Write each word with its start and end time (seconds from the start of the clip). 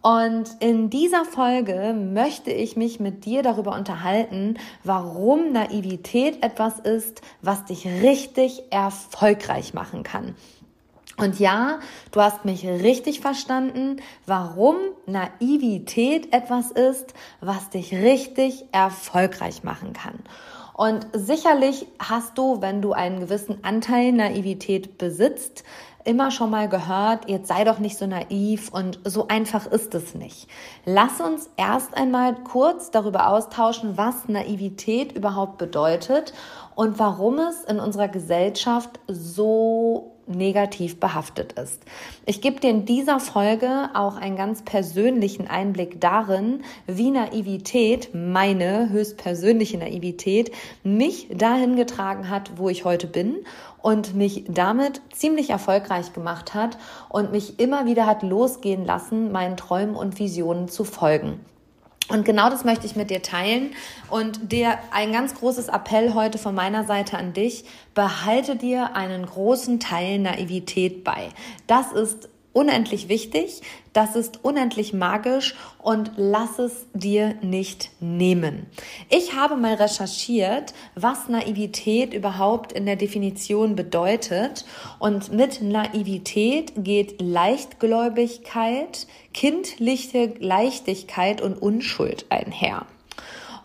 Und 0.00 0.48
in 0.60 0.90
dieser 0.90 1.24
Folge 1.24 1.92
möchte 1.92 2.52
ich 2.52 2.76
mich 2.76 3.00
mit 3.00 3.24
dir 3.24 3.42
darüber 3.42 3.74
unterhalten, 3.74 4.56
warum 4.84 5.52
Naivität 5.52 6.42
etwas 6.44 6.78
ist, 6.78 7.20
was 7.42 7.64
dich 7.64 7.86
richtig 7.86 8.62
erfolgreich 8.70 9.74
machen 9.74 10.04
kann. 10.04 10.36
Und 11.18 11.40
ja, 11.40 11.80
du 12.12 12.20
hast 12.20 12.44
mich 12.44 12.64
richtig 12.64 13.20
verstanden, 13.20 13.96
warum 14.24 14.76
Naivität 15.06 16.32
etwas 16.32 16.70
ist, 16.70 17.12
was 17.40 17.70
dich 17.70 17.92
richtig 17.92 18.66
erfolgreich 18.70 19.64
machen 19.64 19.94
kann. 19.94 20.20
Und 20.78 21.08
sicherlich 21.12 21.88
hast 21.98 22.38
du, 22.38 22.62
wenn 22.62 22.80
du 22.80 22.92
einen 22.92 23.18
gewissen 23.18 23.64
Anteil 23.64 24.12
Naivität 24.12 24.96
besitzt, 24.96 25.64
immer 26.04 26.30
schon 26.30 26.50
mal 26.50 26.68
gehört, 26.68 27.28
jetzt 27.28 27.48
sei 27.48 27.64
doch 27.64 27.80
nicht 27.80 27.98
so 27.98 28.06
naiv 28.06 28.72
und 28.72 29.00
so 29.02 29.26
einfach 29.26 29.66
ist 29.66 29.96
es 29.96 30.14
nicht. 30.14 30.46
Lass 30.84 31.20
uns 31.20 31.50
erst 31.56 31.96
einmal 31.96 32.36
kurz 32.44 32.92
darüber 32.92 33.26
austauschen, 33.26 33.96
was 33.98 34.28
Naivität 34.28 35.10
überhaupt 35.16 35.58
bedeutet 35.58 36.32
und 36.76 37.00
warum 37.00 37.40
es 37.40 37.64
in 37.64 37.80
unserer 37.80 38.06
Gesellschaft 38.06 39.00
so 39.08 40.17
negativ 40.28 41.00
behaftet 41.00 41.52
ist. 41.52 41.82
Ich 42.26 42.40
gebe 42.40 42.60
dir 42.60 42.70
in 42.70 42.84
dieser 42.84 43.20
Folge 43.20 43.90
auch 43.94 44.16
einen 44.16 44.36
ganz 44.36 44.62
persönlichen 44.62 45.48
Einblick 45.48 46.00
darin, 46.00 46.62
wie 46.86 47.10
Naivität, 47.10 48.10
meine 48.14 48.90
höchstpersönliche 48.90 49.78
Naivität, 49.78 50.52
mich 50.82 51.28
dahin 51.34 51.76
getragen 51.76 52.28
hat, 52.30 52.52
wo 52.56 52.68
ich 52.68 52.84
heute 52.84 53.06
bin 53.06 53.36
und 53.82 54.14
mich 54.14 54.44
damit 54.48 55.00
ziemlich 55.12 55.50
erfolgreich 55.50 56.12
gemacht 56.12 56.54
hat 56.54 56.78
und 57.08 57.32
mich 57.32 57.58
immer 57.60 57.86
wieder 57.86 58.06
hat 58.06 58.22
losgehen 58.22 58.84
lassen, 58.84 59.32
meinen 59.32 59.56
Träumen 59.56 59.94
und 59.94 60.18
Visionen 60.18 60.68
zu 60.68 60.84
folgen. 60.84 61.40
Und 62.08 62.24
genau 62.24 62.48
das 62.48 62.64
möchte 62.64 62.86
ich 62.86 62.96
mit 62.96 63.10
dir 63.10 63.22
teilen. 63.22 63.74
Und 64.08 64.52
dir 64.52 64.78
ein 64.90 65.12
ganz 65.12 65.34
großes 65.34 65.68
Appell 65.68 66.14
heute 66.14 66.38
von 66.38 66.54
meiner 66.54 66.84
Seite 66.84 67.18
an 67.18 67.34
dich. 67.34 67.64
Behalte 67.94 68.56
dir 68.56 68.96
einen 68.96 69.26
großen 69.26 69.78
Teil 69.78 70.18
Naivität 70.18 71.04
bei. 71.04 71.28
Das 71.66 71.92
ist 71.92 72.28
unendlich 72.58 73.08
wichtig, 73.08 73.60
das 73.92 74.16
ist 74.16 74.44
unendlich 74.44 74.92
magisch 74.92 75.54
und 75.80 76.10
lass 76.16 76.58
es 76.58 76.86
dir 76.92 77.36
nicht 77.40 77.90
nehmen. 78.00 78.66
Ich 79.10 79.36
habe 79.36 79.54
mal 79.54 79.74
recherchiert, 79.74 80.74
was 80.96 81.28
Naivität 81.28 82.12
überhaupt 82.12 82.72
in 82.72 82.84
der 82.84 82.96
Definition 82.96 83.76
bedeutet 83.76 84.64
und 84.98 85.32
mit 85.32 85.62
Naivität 85.62 86.72
geht 86.76 87.22
Leichtgläubigkeit, 87.22 89.06
kindliche 89.32 90.34
Leichtigkeit 90.40 91.40
und 91.40 91.62
Unschuld 91.62 92.26
einher. 92.28 92.86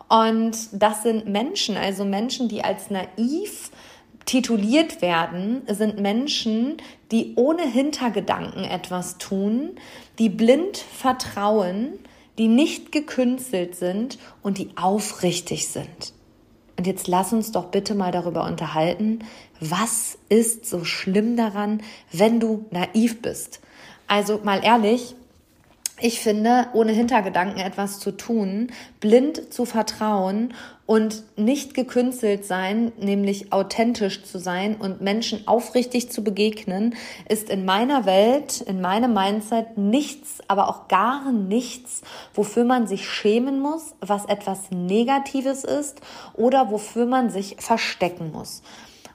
Und 0.07 0.55
das 0.71 1.01
sind 1.01 1.27
Menschen, 1.27 1.77
also 1.77 2.05
Menschen, 2.05 2.47
die 2.47 2.63
als 2.63 2.91
naiv 2.91 3.71
tituliert 4.25 5.01
werden, 5.01 5.61
sind 5.67 6.00
Menschen, 6.00 6.78
die 7.11 7.34
ohne 7.35 7.63
Hintergedanken 7.63 8.63
etwas 8.63 9.17
tun, 9.17 9.72
die 10.19 10.29
blind 10.29 10.78
vertrauen, 10.78 12.00
die 12.38 12.47
nicht 12.47 12.91
gekünstelt 12.91 13.75
sind 13.75 14.17
und 14.41 14.57
die 14.57 14.69
aufrichtig 14.75 15.67
sind. 15.67 16.13
Und 16.78 16.88
jetzt 16.88 17.07
lass 17.07 17.33
uns 17.33 17.51
doch 17.51 17.66
bitte 17.66 17.94
mal 17.94 18.12
darüber 18.12 18.45
unterhalten, 18.45 19.19
was 19.59 20.17
ist 20.29 20.66
so 20.66 20.83
schlimm 20.83 21.38
daran, 21.38 21.81
wenn 22.12 22.39
du 22.39 22.66
naiv 22.72 23.22
bist? 23.22 23.62
Also 24.07 24.39
mal 24.44 24.63
ehrlich, 24.63 25.16
ich 26.03 26.19
finde, 26.19 26.67
ohne 26.73 26.91
Hintergedanken 26.91 27.61
etwas 27.61 27.99
zu 27.99 28.11
tun, 28.11 28.67
blind 28.99 29.53
zu 29.53 29.63
vertrauen 29.63 30.53
und 30.85 31.23
nicht 31.37 31.75
gekünstelt 31.75 32.43
sein, 32.43 32.91
nämlich 32.99 33.53
authentisch 33.53 34.21
zu 34.25 34.37
sein 34.37 34.75
und 34.75 34.99
Menschen 34.99 35.47
aufrichtig 35.47 36.11
zu 36.11 36.21
begegnen, 36.21 36.93
ist 37.29 37.49
in 37.49 37.63
meiner 37.63 38.05
Welt, 38.05 38.59
in 38.59 38.81
meinem 38.81 39.13
Mindset 39.13 39.77
nichts, 39.77 40.41
aber 40.49 40.67
auch 40.67 40.89
gar 40.89 41.31
nichts, 41.31 42.01
wofür 42.33 42.65
man 42.65 42.85
sich 42.85 43.07
schämen 43.07 43.61
muss, 43.61 43.95
was 44.01 44.25
etwas 44.25 44.71
Negatives 44.71 45.63
ist 45.63 46.01
oder 46.33 46.69
wofür 46.69 47.05
man 47.05 47.29
sich 47.29 47.55
verstecken 47.59 48.33
muss. 48.33 48.61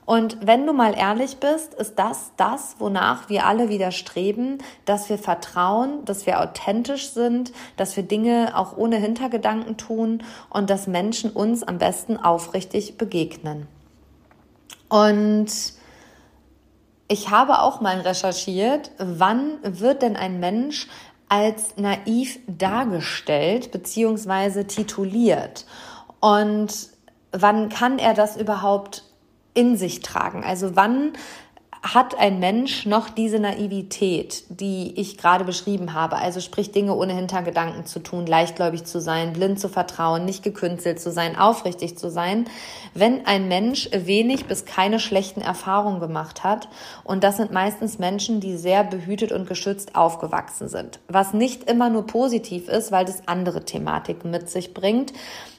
Und 0.08 0.38
wenn 0.40 0.66
du 0.66 0.72
mal 0.72 0.96
ehrlich 0.96 1.36
bist, 1.36 1.74
ist 1.74 1.98
das 1.98 2.32
das, 2.38 2.76
wonach 2.78 3.28
wir 3.28 3.44
alle 3.44 3.68
wieder 3.68 3.90
streben, 3.90 4.56
dass 4.86 5.10
wir 5.10 5.18
vertrauen, 5.18 6.02
dass 6.06 6.24
wir 6.24 6.40
authentisch 6.40 7.10
sind, 7.10 7.52
dass 7.76 7.94
wir 7.94 8.04
Dinge 8.04 8.56
auch 8.56 8.74
ohne 8.74 8.96
Hintergedanken 8.96 9.76
tun 9.76 10.22
und 10.48 10.70
dass 10.70 10.86
Menschen 10.86 11.30
uns 11.30 11.62
am 11.62 11.76
besten 11.76 12.16
aufrichtig 12.16 12.96
begegnen. 12.96 13.68
Und 14.88 15.48
ich 17.08 17.28
habe 17.28 17.60
auch 17.60 17.82
mal 17.82 18.00
recherchiert, 18.00 18.92
wann 18.96 19.58
wird 19.62 20.00
denn 20.00 20.16
ein 20.16 20.40
Mensch 20.40 20.88
als 21.28 21.76
naiv 21.76 22.40
dargestellt 22.46 23.72
bzw. 23.72 24.64
tituliert? 24.64 25.66
Und 26.20 26.88
wann 27.30 27.68
kann 27.68 27.98
er 27.98 28.14
das 28.14 28.38
überhaupt 28.38 29.04
in 29.58 29.76
sich 29.76 30.00
tragen. 30.00 30.44
Also 30.44 30.76
wann 30.76 31.14
hat 31.82 32.18
ein 32.18 32.38
Mensch 32.38 32.86
noch 32.86 33.08
diese 33.08 33.38
Naivität, 33.38 34.44
die 34.48 34.94
ich 34.96 35.18
gerade 35.18 35.44
beschrieben 35.44 35.94
habe? 35.94 36.16
Also 36.16 36.40
sprich 36.40 36.70
Dinge 36.70 36.94
ohne 36.94 37.14
Hintergedanken 37.14 37.86
zu 37.86 37.98
tun, 38.00 38.26
leichtgläubig 38.26 38.84
zu 38.84 39.00
sein, 39.00 39.32
blind 39.32 39.58
zu 39.58 39.68
vertrauen, 39.68 40.24
nicht 40.24 40.44
gekünstelt 40.44 41.00
zu 41.00 41.10
sein, 41.10 41.36
aufrichtig 41.36 41.98
zu 41.98 42.08
sein, 42.08 42.46
wenn 42.94 43.26
ein 43.26 43.48
Mensch 43.48 43.88
wenig 43.92 44.46
bis 44.46 44.64
keine 44.64 45.00
schlechten 45.00 45.40
Erfahrungen 45.40 46.00
gemacht 46.00 46.44
hat. 46.44 46.68
Und 47.02 47.24
das 47.24 47.36
sind 47.36 47.52
meistens 47.52 47.98
Menschen, 47.98 48.40
die 48.40 48.56
sehr 48.56 48.84
behütet 48.84 49.32
und 49.32 49.48
geschützt 49.48 49.96
aufgewachsen 49.96 50.68
sind. 50.68 51.00
Was 51.08 51.32
nicht 51.32 51.68
immer 51.68 51.90
nur 51.90 52.06
positiv 52.06 52.68
ist, 52.68 52.92
weil 52.92 53.04
das 53.04 53.26
andere 53.26 53.64
Thematiken 53.64 54.30
mit 54.30 54.48
sich 54.48 54.72
bringt. 54.72 55.12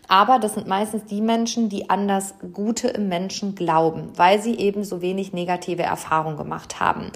Aber 0.09 0.39
das 0.39 0.55
sind 0.55 0.67
meistens 0.67 1.05
die 1.05 1.21
Menschen, 1.21 1.69
die 1.69 1.89
an 1.89 2.07
das 2.07 2.33
Gute 2.51 2.89
im 2.89 3.07
Menschen 3.07 3.55
glauben, 3.55 4.09
weil 4.15 4.41
sie 4.41 4.55
eben 4.55 4.83
so 4.83 5.01
wenig 5.01 5.31
negative 5.33 5.83
Erfahrungen 5.83 6.35
gemacht 6.35 6.79
haben. 6.79 7.11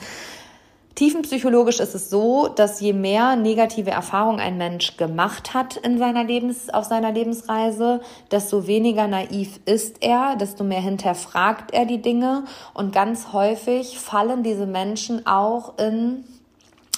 Tiefenpsychologisch 0.95 1.80
ist 1.80 1.95
es 1.95 2.12
so, 2.12 2.48
dass 2.50 2.80
je 2.80 2.94
mehr 2.94 3.36
negative 3.36 3.90
Erfahrungen 3.90 4.40
ein 4.40 4.60
Mensch 4.60 4.95
gemacht 4.95 5.56
hat 5.56 5.75
in 5.78 5.98
seiner 5.98 6.24
Lebens, 6.24 6.69
auf 6.69 6.86
seiner 6.86 7.12
Lebensreise, 7.12 8.01
desto 8.31 8.68
weniger 8.68 9.07
naiv 9.07 9.60
ist 9.66 10.04
er, 10.04 10.36
desto 10.36 10.63
mehr 10.63 10.81
hinterfragt 10.81 11.74
er 11.74 11.86
die 11.86 12.01
Dinge 12.01 12.44
und 12.75 12.94
ganz 12.94 13.34
häufig 13.34 13.98
fallen 13.98 14.44
diese 14.44 14.68
Menschen 14.68 15.25
auch 15.25 15.80
in 15.80 16.25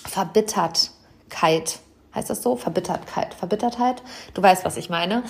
Verbittertkeit. 0.03 1.79
Heißt 2.15 2.29
das 2.29 2.41
so? 2.41 2.55
Verbittertheit. 2.55 3.33
Verbittertheit? 3.33 4.01
Du 4.33 4.41
weißt, 4.41 4.65
was 4.65 4.77
ich 4.77 4.89
meine. 4.89 5.23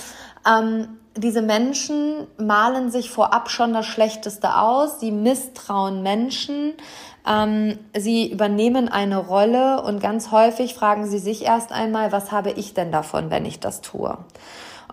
Ähm, 0.47 0.99
diese 1.17 1.41
Menschen 1.41 2.27
malen 2.37 2.91
sich 2.91 3.09
vorab 3.09 3.49
schon 3.49 3.73
das 3.73 3.85
Schlechteste 3.85 4.55
aus. 4.55 4.99
Sie 4.99 5.11
misstrauen 5.11 6.03
Menschen. 6.03 6.73
Ähm, 7.27 7.79
sie 7.97 8.31
übernehmen 8.31 8.87
eine 8.87 9.17
Rolle 9.17 9.81
und 9.81 9.99
ganz 9.99 10.31
häufig 10.31 10.75
fragen 10.75 11.07
sie 11.07 11.19
sich 11.19 11.43
erst 11.43 11.71
einmal, 11.71 12.11
was 12.11 12.31
habe 12.31 12.51
ich 12.51 12.73
denn 12.73 12.91
davon, 12.91 13.31
wenn 13.31 13.45
ich 13.45 13.59
das 13.59 13.81
tue? 13.81 14.17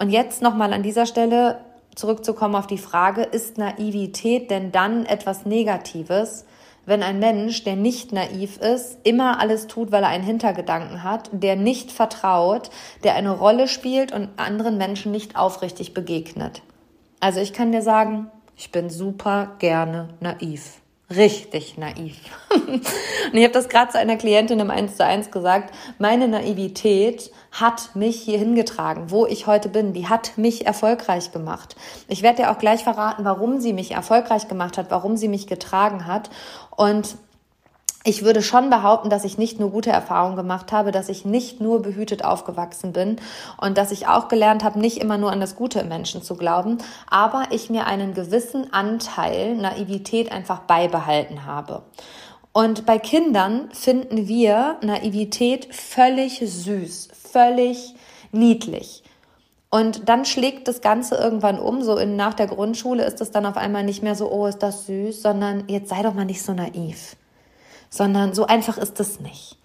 Und 0.00 0.10
jetzt 0.10 0.40
nochmal 0.40 0.72
an 0.72 0.82
dieser 0.82 1.04
Stelle 1.04 1.58
zurückzukommen 1.94 2.54
auf 2.54 2.66
die 2.66 2.78
Frage, 2.78 3.22
ist 3.22 3.58
Naivität 3.58 4.50
denn 4.50 4.72
dann 4.72 5.04
etwas 5.04 5.44
Negatives? 5.44 6.46
Wenn 6.84 7.02
ein 7.02 7.18
Mensch, 7.18 7.64
der 7.64 7.76
nicht 7.76 8.12
naiv 8.12 8.58
ist, 8.58 8.98
immer 9.04 9.40
alles 9.40 9.66
tut, 9.66 9.92
weil 9.92 10.02
er 10.02 10.08
einen 10.08 10.24
Hintergedanken 10.24 11.04
hat, 11.04 11.30
der 11.32 11.56
nicht 11.56 11.92
vertraut, 11.92 12.70
der 13.04 13.14
eine 13.14 13.30
Rolle 13.30 13.68
spielt 13.68 14.12
und 14.12 14.28
anderen 14.36 14.78
Menschen 14.78 15.12
nicht 15.12 15.36
aufrichtig 15.36 15.94
begegnet. 15.94 16.62
Also 17.20 17.40
ich 17.40 17.52
kann 17.52 17.72
dir 17.72 17.82
sagen, 17.82 18.30
ich 18.56 18.72
bin 18.72 18.90
super 18.90 19.56
gerne 19.58 20.08
naiv. 20.20 20.81
Richtig 21.16 21.78
naiv. 21.78 22.16
und 22.54 22.82
ich 23.32 23.44
habe 23.44 23.52
das 23.52 23.68
gerade 23.68 23.92
zu 23.92 23.98
einer 23.98 24.16
Klientin 24.16 24.60
im 24.60 24.70
1 24.70 24.96
zu 24.96 25.04
1 25.04 25.30
gesagt, 25.30 25.74
meine 25.98 26.28
Naivität 26.28 27.30
hat 27.52 27.94
mich 27.94 28.20
hier 28.20 28.38
hingetragen, 28.38 29.10
wo 29.10 29.26
ich 29.26 29.46
heute 29.46 29.68
bin. 29.68 29.92
Die 29.92 30.08
hat 30.08 30.38
mich 30.38 30.66
erfolgreich 30.66 31.32
gemacht. 31.32 31.76
Ich 32.08 32.22
werde 32.22 32.42
dir 32.42 32.50
auch 32.50 32.58
gleich 32.58 32.84
verraten, 32.84 33.24
warum 33.24 33.60
sie 33.60 33.72
mich 33.72 33.92
erfolgreich 33.92 34.48
gemacht 34.48 34.78
hat, 34.78 34.90
warum 34.90 35.16
sie 35.16 35.28
mich 35.28 35.46
getragen 35.46 36.06
hat. 36.06 36.30
Und 36.76 37.16
ich 38.04 38.24
würde 38.24 38.42
schon 38.42 38.68
behaupten, 38.68 39.10
dass 39.10 39.24
ich 39.24 39.38
nicht 39.38 39.60
nur 39.60 39.70
gute 39.70 39.90
Erfahrungen 39.90 40.36
gemacht 40.36 40.72
habe, 40.72 40.90
dass 40.90 41.08
ich 41.08 41.24
nicht 41.24 41.60
nur 41.60 41.82
behütet 41.82 42.24
aufgewachsen 42.24 42.92
bin 42.92 43.16
und 43.60 43.78
dass 43.78 43.92
ich 43.92 44.08
auch 44.08 44.28
gelernt 44.28 44.64
habe, 44.64 44.80
nicht 44.80 44.98
immer 44.98 45.18
nur 45.18 45.30
an 45.30 45.40
das 45.40 45.54
Gute 45.54 45.80
im 45.80 45.88
Menschen 45.88 46.22
zu 46.22 46.36
glauben, 46.36 46.78
aber 47.08 47.44
ich 47.50 47.70
mir 47.70 47.86
einen 47.86 48.14
gewissen 48.14 48.72
Anteil 48.72 49.54
Naivität 49.54 50.32
einfach 50.32 50.60
beibehalten 50.60 51.46
habe. 51.46 51.82
Und 52.52 52.86
bei 52.86 52.98
Kindern 52.98 53.70
finden 53.72 54.26
wir 54.26 54.76
Naivität 54.82 55.72
völlig 55.72 56.42
süß, 56.44 57.08
völlig 57.30 57.94
niedlich. 58.32 59.04
Und 59.70 60.08
dann 60.08 60.26
schlägt 60.26 60.68
das 60.68 60.82
Ganze 60.82 61.14
irgendwann 61.14 61.58
um, 61.58 61.82
so 61.82 61.96
in, 61.96 62.16
nach 62.16 62.34
der 62.34 62.46
Grundschule 62.46 63.04
ist 63.04 63.22
es 63.22 63.30
dann 63.30 63.46
auf 63.46 63.56
einmal 63.56 63.84
nicht 63.84 64.02
mehr 64.02 64.16
so, 64.16 64.30
oh, 64.30 64.46
ist 64.46 64.58
das 64.58 64.86
süß, 64.86 65.22
sondern 65.22 65.64
jetzt 65.68 65.88
sei 65.88 66.02
doch 66.02 66.12
mal 66.12 66.26
nicht 66.26 66.42
so 66.42 66.52
naiv 66.52 67.16
sondern 67.92 68.32
so 68.32 68.46
einfach 68.46 68.78
ist 68.78 68.98
es 68.98 69.20
nicht. 69.20 69.58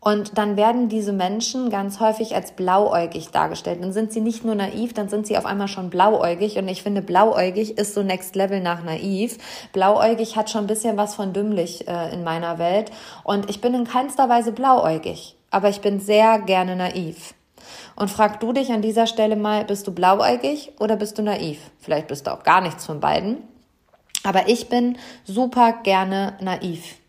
Und 0.00 0.38
dann 0.38 0.56
werden 0.56 0.88
diese 0.88 1.12
Menschen 1.12 1.68
ganz 1.68 2.00
häufig 2.00 2.34
als 2.34 2.52
blauäugig 2.52 3.30
dargestellt. 3.30 3.82
Dann 3.82 3.92
sind 3.92 4.12
sie 4.12 4.22
nicht 4.22 4.44
nur 4.44 4.54
naiv, 4.54 4.94
dann 4.94 5.10
sind 5.10 5.26
sie 5.26 5.36
auf 5.36 5.44
einmal 5.44 5.68
schon 5.68 5.90
blauäugig. 5.90 6.56
Und 6.56 6.68
ich 6.68 6.82
finde, 6.82 7.02
blauäugig 7.02 7.76
ist 7.76 7.94
so 7.94 8.02
Next 8.02 8.34
Level 8.34 8.60
nach 8.60 8.82
naiv. 8.82 9.36
Blauäugig 9.74 10.36
hat 10.36 10.48
schon 10.48 10.64
ein 10.64 10.66
bisschen 10.66 10.96
was 10.96 11.14
von 11.14 11.34
dümmlich 11.34 11.86
äh, 11.86 12.12
in 12.14 12.24
meiner 12.24 12.58
Welt. 12.58 12.90
Und 13.24 13.50
ich 13.50 13.60
bin 13.60 13.74
in 13.74 13.84
keinster 13.84 14.28
Weise 14.30 14.52
blauäugig, 14.52 15.36
aber 15.50 15.68
ich 15.68 15.82
bin 15.82 16.00
sehr 16.00 16.40
gerne 16.40 16.76
naiv. 16.76 17.34
Und 17.94 18.10
frag 18.10 18.40
du 18.40 18.54
dich 18.54 18.72
an 18.72 18.80
dieser 18.80 19.06
Stelle 19.06 19.36
mal, 19.36 19.66
bist 19.66 19.86
du 19.86 19.92
blauäugig 19.92 20.72
oder 20.80 20.96
bist 20.96 21.18
du 21.18 21.22
naiv? 21.22 21.58
Vielleicht 21.78 22.08
bist 22.08 22.26
du 22.26 22.32
auch 22.32 22.42
gar 22.42 22.62
nichts 22.62 22.86
von 22.86 23.00
beiden. 23.00 23.36
Aber 24.24 24.48
ich 24.48 24.70
bin 24.70 24.96
super 25.24 25.74
gerne 25.82 26.38
naiv. 26.40 26.99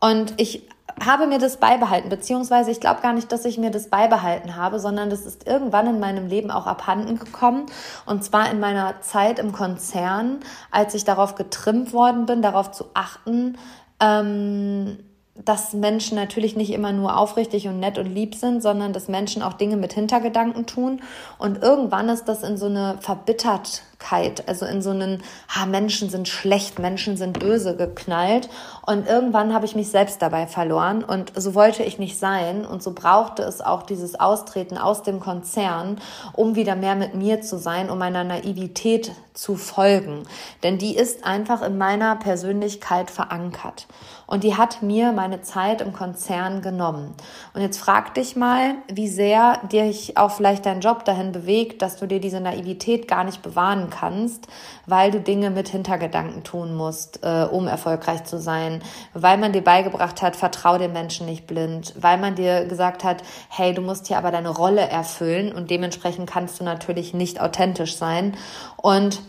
Und 0.00 0.34
ich 0.36 0.68
habe 1.04 1.26
mir 1.26 1.38
das 1.38 1.58
beibehalten, 1.58 2.08
beziehungsweise 2.08 2.70
ich 2.70 2.80
glaube 2.80 3.02
gar 3.02 3.12
nicht, 3.12 3.30
dass 3.30 3.44
ich 3.44 3.58
mir 3.58 3.70
das 3.70 3.88
beibehalten 3.88 4.56
habe, 4.56 4.80
sondern 4.80 5.10
das 5.10 5.26
ist 5.26 5.46
irgendwann 5.46 5.86
in 5.86 6.00
meinem 6.00 6.26
Leben 6.26 6.50
auch 6.50 6.66
abhanden 6.66 7.18
gekommen. 7.18 7.66
Und 8.06 8.24
zwar 8.24 8.50
in 8.50 8.60
meiner 8.60 9.00
Zeit 9.00 9.38
im 9.38 9.52
Konzern, 9.52 10.40
als 10.70 10.94
ich 10.94 11.04
darauf 11.04 11.34
getrimmt 11.34 11.92
worden 11.92 12.26
bin, 12.26 12.42
darauf 12.42 12.72
zu 12.72 12.86
achten, 12.94 13.58
ähm, 14.00 14.98
dass 15.44 15.72
Menschen 15.72 16.16
natürlich 16.16 16.56
nicht 16.56 16.72
immer 16.72 16.92
nur 16.92 17.16
aufrichtig 17.16 17.68
und 17.68 17.78
nett 17.78 17.98
und 17.98 18.06
lieb 18.06 18.34
sind, 18.34 18.62
sondern 18.62 18.92
dass 18.92 19.08
Menschen 19.08 19.42
auch 19.42 19.52
Dinge 19.52 19.76
mit 19.76 19.92
Hintergedanken 19.92 20.66
tun. 20.66 21.00
Und 21.38 21.62
irgendwann 21.62 22.08
ist 22.08 22.24
das 22.24 22.42
in 22.42 22.56
so 22.56 22.66
eine 22.66 22.96
Verbittertheit, 23.00 24.42
also 24.46 24.66
in 24.66 24.82
so 24.82 24.90
einen, 24.90 25.22
ha, 25.48 25.66
Menschen 25.66 26.10
sind 26.10 26.26
schlecht, 26.28 26.78
Menschen 26.80 27.16
sind 27.16 27.38
böse 27.38 27.76
geknallt. 27.76 28.48
Und 28.84 29.06
irgendwann 29.06 29.54
habe 29.54 29.64
ich 29.64 29.76
mich 29.76 29.90
selbst 29.90 30.20
dabei 30.22 30.46
verloren 30.46 31.04
und 31.04 31.32
so 31.36 31.54
wollte 31.54 31.84
ich 31.84 31.98
nicht 31.98 32.18
sein. 32.18 32.66
Und 32.66 32.82
so 32.82 32.92
brauchte 32.92 33.42
es 33.42 33.60
auch 33.60 33.84
dieses 33.84 34.18
Austreten 34.18 34.76
aus 34.76 35.02
dem 35.02 35.20
Konzern, 35.20 36.00
um 36.32 36.56
wieder 36.56 36.74
mehr 36.74 36.96
mit 36.96 37.14
mir 37.14 37.42
zu 37.42 37.58
sein, 37.58 37.90
um 37.90 37.98
meiner 37.98 38.24
Naivität 38.24 39.12
zu 39.34 39.54
folgen. 39.54 40.24
Denn 40.64 40.78
die 40.78 40.96
ist 40.96 41.24
einfach 41.24 41.62
in 41.62 41.78
meiner 41.78 42.16
Persönlichkeit 42.16 43.10
verankert. 43.10 43.86
Und 44.28 44.44
die 44.44 44.56
hat 44.56 44.82
mir 44.82 45.12
meine 45.12 45.40
Zeit 45.40 45.80
im 45.80 45.94
Konzern 45.94 46.60
genommen. 46.60 47.14
Und 47.54 47.62
jetzt 47.62 47.78
frag 47.78 48.12
dich 48.12 48.36
mal, 48.36 48.74
wie 48.86 49.08
sehr 49.08 49.56
dich 49.72 50.18
auch 50.18 50.32
vielleicht 50.32 50.66
dein 50.66 50.80
Job 50.80 51.06
dahin 51.06 51.32
bewegt, 51.32 51.80
dass 51.80 51.96
du 51.96 52.06
dir 52.06 52.20
diese 52.20 52.38
Naivität 52.38 53.08
gar 53.08 53.24
nicht 53.24 53.40
bewahren 53.40 53.88
kannst, 53.88 54.46
weil 54.84 55.10
du 55.10 55.18
Dinge 55.18 55.48
mit 55.48 55.70
Hintergedanken 55.70 56.44
tun 56.44 56.76
musst, 56.76 57.20
äh, 57.24 57.46
um 57.50 57.66
erfolgreich 57.66 58.24
zu 58.24 58.38
sein, 58.38 58.82
weil 59.14 59.38
man 59.38 59.54
dir 59.54 59.64
beigebracht 59.64 60.20
hat, 60.20 60.36
vertrau 60.36 60.76
den 60.76 60.92
Menschen 60.92 61.24
nicht 61.24 61.46
blind, 61.46 61.94
weil 61.98 62.18
man 62.18 62.34
dir 62.34 62.66
gesagt 62.66 63.04
hat, 63.04 63.22
hey, 63.48 63.72
du 63.72 63.80
musst 63.80 64.08
hier 64.08 64.18
aber 64.18 64.30
deine 64.30 64.50
Rolle 64.50 64.82
erfüllen 64.82 65.54
und 65.54 65.70
dementsprechend 65.70 66.28
kannst 66.28 66.60
du 66.60 66.64
natürlich 66.64 67.14
nicht 67.14 67.40
authentisch 67.40 67.96
sein 67.96 68.36
und 68.76 69.22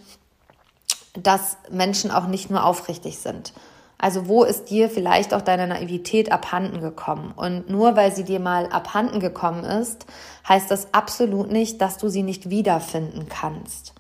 dass 1.14 1.56
Menschen 1.72 2.12
auch 2.12 2.28
nicht 2.28 2.50
nur 2.50 2.66
aufrichtig 2.66 3.20
sind. 3.20 3.54
Also 4.02 4.30
wo 4.30 4.46
ist 4.46 4.70
dir 4.70 4.90
vielleicht 4.90 5.34
auch 5.34 5.42
deine 5.42 5.68
Naivität 5.68 6.32
abhanden 6.32 6.80
gekommen? 6.80 7.34
Und 7.36 7.70
nur 7.70 7.98
weil 7.98 8.16
sie 8.16 8.24
dir 8.24 8.40
mal 8.40 8.68
abhanden 8.68 9.20
gekommen 9.20 9.66
ist, 9.66 10.06
heißt 10.48 10.72
das 10.72 10.94
absolut 10.94 11.52
nicht, 11.52 11.82
dass 11.82 11.98
du 11.98 12.08
sie 12.08 12.24
nicht 12.24 12.50
wiederfinden 12.50 13.28
kannst. 13.28 13.94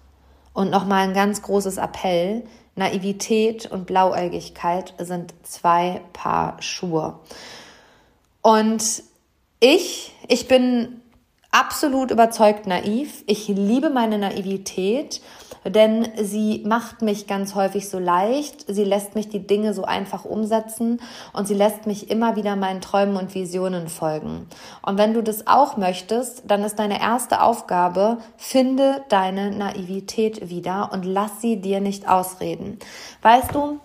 Und 0.54 0.72
nochmal 0.72 1.06
ein 1.06 1.14
ganz 1.14 1.42
großes 1.42 1.78
Appell. 1.78 2.44
Naivität 2.76 3.66
und 3.66 3.88
Blauäugigkeit 3.88 4.94
sind 5.00 5.34
zwei 5.44 6.02
Paar 6.14 6.62
Schuhe. 6.62 7.20
Und 8.42 9.04
ich, 9.60 10.16
ich 10.30 10.48
bin 10.48 10.99
absolut 11.52 12.12
überzeugt 12.12 12.68
naiv. 12.68 13.24
Ich 13.28 13.48
liebe 13.48 13.90
meine 13.90 14.18
Naivität 14.18 15.22
denn 15.66 16.08
sie 16.22 16.64
macht 16.66 17.02
mich 17.02 17.28
ganz 17.28 17.56
häufig 17.56 17.90
so 17.90 18.00
leicht, 18.00 18.66
sie 18.68 18.84
lässt 18.84 19.16
mich 19.16 19.30
die 19.30 19.46
Dinge 19.46 19.74
so 19.74 19.84
einfach 19.84 20.26
umsetzen 20.26 21.02
und 21.34 21.48
sie 21.48 21.54
lässt 21.54 21.86
mich 21.86 22.10
immer 22.10 22.36
wieder 22.36 22.56
meinen 22.56 22.82
Träumen 22.82 23.18
und 23.18 23.36
Visionen 23.36 23.90
folgen. 23.90 24.48
Und 24.82 24.98
wenn 24.98 25.14
du 25.14 25.22
das 25.22 25.48
auch 25.48 25.78
möchtest, 25.78 26.44
dann 26.48 26.64
ist 26.64 26.80
deine 26.80 27.02
erste 27.02 27.42
Aufgabe, 27.42 28.20
finde 28.38 29.04
deine 29.10 29.52
Naivität 29.52 30.50
wieder 30.50 30.92
und 30.94 31.06
lass 31.06 31.42
sie 31.42 31.58
dir 31.58 31.82
nicht 31.82 32.08
ausreden. 32.08 32.80
Weißt 33.22 33.54
du, 33.54 33.80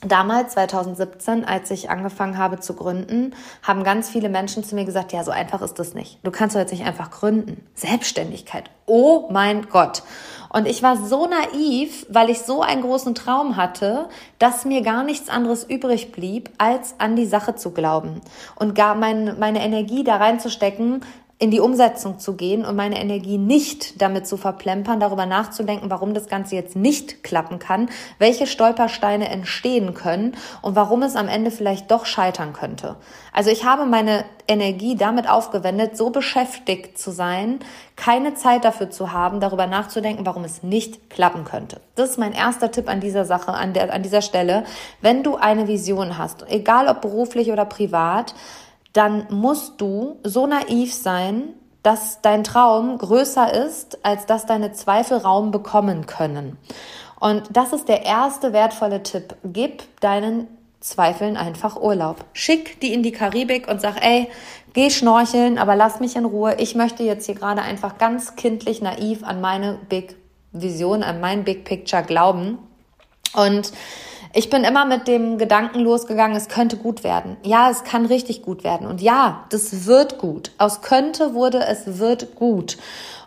Damals, 0.00 0.52
2017, 0.52 1.44
als 1.44 1.72
ich 1.72 1.90
angefangen 1.90 2.38
habe 2.38 2.60
zu 2.60 2.74
gründen, 2.74 3.34
haben 3.64 3.82
ganz 3.82 4.08
viele 4.08 4.28
Menschen 4.28 4.62
zu 4.62 4.76
mir 4.76 4.84
gesagt, 4.84 5.12
ja, 5.12 5.24
so 5.24 5.32
einfach 5.32 5.60
ist 5.60 5.80
das 5.80 5.94
nicht. 5.94 6.20
Du 6.22 6.30
kannst 6.30 6.54
doch 6.54 6.60
jetzt 6.60 6.70
nicht 6.70 6.86
einfach 6.86 7.10
gründen. 7.10 7.66
Selbstständigkeit. 7.74 8.70
Oh 8.86 9.28
mein 9.30 9.68
Gott. 9.68 10.04
Und 10.50 10.66
ich 10.68 10.84
war 10.84 10.96
so 10.96 11.26
naiv, 11.26 12.06
weil 12.08 12.30
ich 12.30 12.40
so 12.40 12.62
einen 12.62 12.82
großen 12.82 13.16
Traum 13.16 13.56
hatte, 13.56 14.08
dass 14.38 14.64
mir 14.64 14.82
gar 14.82 15.02
nichts 15.02 15.28
anderes 15.28 15.64
übrig 15.64 16.12
blieb, 16.12 16.50
als 16.58 16.94
an 16.98 17.16
die 17.16 17.26
Sache 17.26 17.56
zu 17.56 17.72
glauben 17.72 18.20
und 18.54 18.76
gar 18.76 18.94
mein, 18.94 19.36
meine 19.38 19.62
Energie 19.62 20.04
da 20.04 20.16
reinzustecken, 20.16 21.00
in 21.40 21.52
die 21.52 21.60
Umsetzung 21.60 22.18
zu 22.18 22.34
gehen 22.34 22.64
und 22.64 22.74
meine 22.74 23.00
Energie 23.00 23.38
nicht 23.38 24.02
damit 24.02 24.26
zu 24.26 24.36
verplempern, 24.36 24.98
darüber 24.98 25.24
nachzudenken, 25.24 25.88
warum 25.88 26.12
das 26.12 26.26
Ganze 26.26 26.56
jetzt 26.56 26.74
nicht 26.74 27.22
klappen 27.22 27.60
kann, 27.60 27.88
welche 28.18 28.48
Stolpersteine 28.48 29.28
entstehen 29.28 29.94
können 29.94 30.36
und 30.62 30.74
warum 30.74 31.02
es 31.02 31.14
am 31.14 31.28
Ende 31.28 31.52
vielleicht 31.52 31.92
doch 31.92 32.06
scheitern 32.06 32.54
könnte. 32.54 32.96
Also 33.32 33.50
ich 33.50 33.64
habe 33.64 33.86
meine 33.86 34.24
Energie 34.48 34.96
damit 34.96 35.30
aufgewendet, 35.30 35.96
so 35.96 36.10
beschäftigt 36.10 36.98
zu 36.98 37.12
sein, 37.12 37.60
keine 37.94 38.34
Zeit 38.34 38.64
dafür 38.64 38.90
zu 38.90 39.12
haben, 39.12 39.38
darüber 39.38 39.68
nachzudenken, 39.68 40.26
warum 40.26 40.42
es 40.42 40.64
nicht 40.64 41.08
klappen 41.08 41.44
könnte. 41.44 41.80
Das 41.94 42.10
ist 42.10 42.18
mein 42.18 42.32
erster 42.32 42.72
Tipp 42.72 42.88
an 42.88 42.98
dieser 42.98 43.24
Sache, 43.24 43.52
an, 43.52 43.74
der, 43.74 43.92
an 43.92 44.02
dieser 44.02 44.22
Stelle. 44.22 44.64
Wenn 45.00 45.22
du 45.22 45.36
eine 45.36 45.68
Vision 45.68 46.18
hast, 46.18 46.44
egal 46.48 46.88
ob 46.88 47.00
beruflich 47.00 47.52
oder 47.52 47.64
privat, 47.64 48.34
dann 48.98 49.28
musst 49.30 49.80
du 49.80 50.18
so 50.24 50.48
naiv 50.48 50.92
sein, 50.92 51.54
dass 51.84 52.20
dein 52.20 52.42
Traum 52.42 52.98
größer 52.98 53.54
ist, 53.54 54.04
als 54.04 54.26
dass 54.26 54.44
deine 54.44 54.72
Zweifel 54.72 55.18
Raum 55.18 55.52
bekommen 55.52 56.06
können. 56.06 56.58
Und 57.20 57.44
das 57.52 57.72
ist 57.72 57.88
der 57.88 58.04
erste 58.04 58.52
wertvolle 58.52 59.04
Tipp. 59.04 59.36
Gib 59.44 59.84
deinen 60.00 60.48
Zweifeln 60.80 61.36
einfach 61.36 61.80
Urlaub. 61.80 62.24
Schick 62.32 62.80
die 62.80 62.92
in 62.92 63.04
die 63.04 63.12
Karibik 63.12 63.68
und 63.68 63.80
sag, 63.80 64.04
ey, 64.04 64.28
geh 64.72 64.90
schnorcheln, 64.90 65.58
aber 65.58 65.76
lass 65.76 66.00
mich 66.00 66.16
in 66.16 66.24
Ruhe. 66.24 66.56
Ich 66.58 66.74
möchte 66.74 67.04
jetzt 67.04 67.26
hier 67.26 67.36
gerade 67.36 67.62
einfach 67.62 67.98
ganz 67.98 68.34
kindlich 68.34 68.82
naiv 68.82 69.22
an 69.22 69.40
meine 69.40 69.78
Big 69.88 70.16
Vision, 70.50 71.04
an 71.04 71.20
mein 71.20 71.44
Big 71.44 71.64
Picture 71.64 72.02
glauben. 72.02 72.58
Und 73.32 73.72
ich 74.32 74.50
bin 74.50 74.64
immer 74.64 74.84
mit 74.84 75.08
dem 75.08 75.38
Gedanken 75.38 75.80
losgegangen, 75.80 76.36
es 76.36 76.48
könnte 76.48 76.76
gut 76.76 77.04
werden. 77.04 77.36
Ja, 77.42 77.70
es 77.70 77.84
kann 77.84 78.06
richtig 78.06 78.42
gut 78.42 78.64
werden. 78.64 78.86
Und 78.86 79.00
ja, 79.00 79.44
das 79.50 79.86
wird 79.86 80.18
gut. 80.18 80.52
Aus 80.58 80.82
könnte 80.82 81.34
wurde 81.34 81.64
es 81.64 81.98
wird 81.98 82.34
gut. 82.34 82.76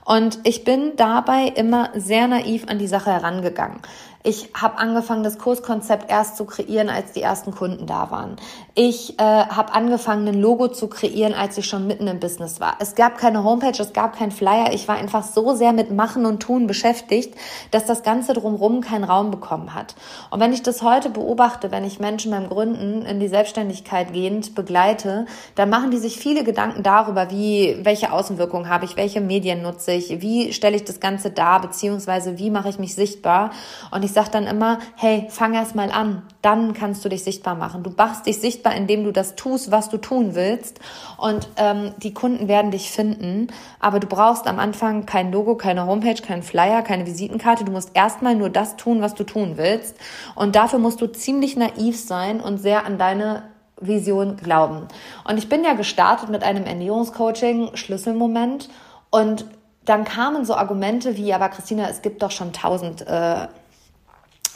Und 0.05 0.39
ich 0.43 0.63
bin 0.63 0.93
dabei 0.97 1.47
immer 1.55 1.89
sehr 1.95 2.27
naiv 2.27 2.65
an 2.67 2.79
die 2.79 2.87
Sache 2.87 3.11
herangegangen. 3.11 3.79
Ich 4.23 4.49
habe 4.53 4.77
angefangen, 4.77 5.23
das 5.23 5.39
Kurskonzept 5.39 6.11
erst 6.11 6.37
zu 6.37 6.45
kreieren, 6.45 6.89
als 6.89 7.13
die 7.13 7.23
ersten 7.23 7.51
Kunden 7.51 7.87
da 7.87 8.11
waren. 8.11 8.35
Ich 8.75 9.19
äh, 9.19 9.23
habe 9.23 9.73
angefangen, 9.73 10.27
ein 10.27 10.39
Logo 10.39 10.67
zu 10.67 10.87
kreieren, 10.87 11.33
als 11.33 11.57
ich 11.57 11.65
schon 11.65 11.87
mitten 11.87 12.07
im 12.07 12.19
Business 12.19 12.59
war. 12.59 12.75
Es 12.79 12.93
gab 12.93 13.17
keine 13.17 13.43
Homepage, 13.43 13.81
es 13.81 13.93
gab 13.93 14.17
keinen 14.17 14.31
Flyer. 14.31 14.73
Ich 14.73 14.87
war 14.87 14.95
einfach 14.95 15.23
so 15.23 15.55
sehr 15.55 15.73
mit 15.73 15.91
Machen 15.91 16.25
und 16.27 16.39
Tun 16.39 16.67
beschäftigt, 16.67 17.35
dass 17.71 17.85
das 17.85 18.03
Ganze 18.03 18.33
drumherum 18.33 18.81
keinen 18.81 19.03
Raum 19.03 19.31
bekommen 19.31 19.73
hat. 19.73 19.95
Und 20.29 20.39
wenn 20.39 20.53
ich 20.53 20.61
das 20.61 20.83
heute 20.83 21.09
beobachte, 21.09 21.71
wenn 21.71 21.83
ich 21.83 21.99
Menschen 21.99 22.31
beim 22.31 22.47
Gründen 22.47 23.01
in 23.05 23.19
die 23.19 23.27
Selbstständigkeit 23.27 24.13
gehend 24.13 24.53
begleite, 24.53 25.25
dann 25.55 25.69
machen 25.69 25.89
die 25.89 25.97
sich 25.97 26.17
viele 26.17 26.43
Gedanken 26.43 26.83
darüber, 26.83 27.31
wie, 27.31 27.79
welche 27.83 28.13
Außenwirkungen 28.13 28.69
habe 28.69 28.85
ich, 28.85 28.95
welche 28.97 29.19
Medien 29.19 29.63
nutze 29.63 29.93
ich, 29.93 30.21
wie 30.21 30.53
stelle 30.53 30.75
ich 30.75 30.83
das 30.83 30.99
Ganze 30.99 31.31
dar, 31.31 31.59
beziehungsweise 31.59 32.37
wie 32.37 32.51
mache 32.51 32.69
ich 32.69 32.77
mich 32.77 32.93
sichtbar. 32.93 33.49
Und 33.89 34.03
ich 34.03 34.10
ich 34.11 34.15
sage 34.15 34.29
dann 34.29 34.45
immer, 34.45 34.79
hey, 34.97 35.27
fang 35.29 35.53
erst 35.53 35.73
mal 35.73 35.89
an, 35.89 36.23
dann 36.41 36.73
kannst 36.73 37.05
du 37.05 37.07
dich 37.07 37.23
sichtbar 37.23 37.55
machen. 37.55 37.81
Du 37.81 37.91
machst 37.95 38.25
dich 38.25 38.41
sichtbar, 38.41 38.75
indem 38.75 39.05
du 39.05 39.13
das 39.13 39.35
tust, 39.35 39.71
was 39.71 39.87
du 39.87 39.97
tun 39.97 40.35
willst. 40.35 40.81
Und 41.17 41.47
ähm, 41.55 41.93
die 42.03 42.13
Kunden 42.13 42.49
werden 42.49 42.71
dich 42.71 42.91
finden. 42.91 43.47
Aber 43.79 44.01
du 44.01 44.07
brauchst 44.07 44.47
am 44.47 44.59
Anfang 44.59 45.05
kein 45.05 45.31
Logo, 45.31 45.55
keine 45.55 45.85
Homepage, 45.85 46.21
keinen 46.21 46.43
Flyer, 46.43 46.81
keine 46.81 47.05
Visitenkarte. 47.05 47.63
Du 47.63 47.71
musst 47.71 47.91
erstmal 47.93 48.35
nur 48.35 48.49
das 48.49 48.75
tun, 48.75 49.01
was 49.01 49.15
du 49.15 49.23
tun 49.23 49.53
willst. 49.55 49.95
Und 50.35 50.57
dafür 50.57 50.79
musst 50.79 50.99
du 50.99 51.07
ziemlich 51.07 51.55
naiv 51.55 51.97
sein 51.97 52.41
und 52.41 52.57
sehr 52.57 52.85
an 52.85 52.97
deine 52.97 53.43
Vision 53.79 54.35
glauben. 54.35 54.89
Und 55.23 55.37
ich 55.37 55.47
bin 55.47 55.63
ja 55.63 55.71
gestartet 55.71 56.27
mit 56.27 56.43
einem 56.43 56.65
Ernährungscoaching, 56.65 57.77
Schlüsselmoment. 57.77 58.67
Und 59.09 59.45
dann 59.85 60.03
kamen 60.03 60.43
so 60.43 60.55
Argumente 60.55 61.15
wie, 61.15 61.33
aber 61.33 61.47
Christina, 61.47 61.87
es 61.89 62.01
gibt 62.01 62.21
doch 62.21 62.31
schon 62.31 62.51
tausend 62.51 63.07
äh, 63.07 63.47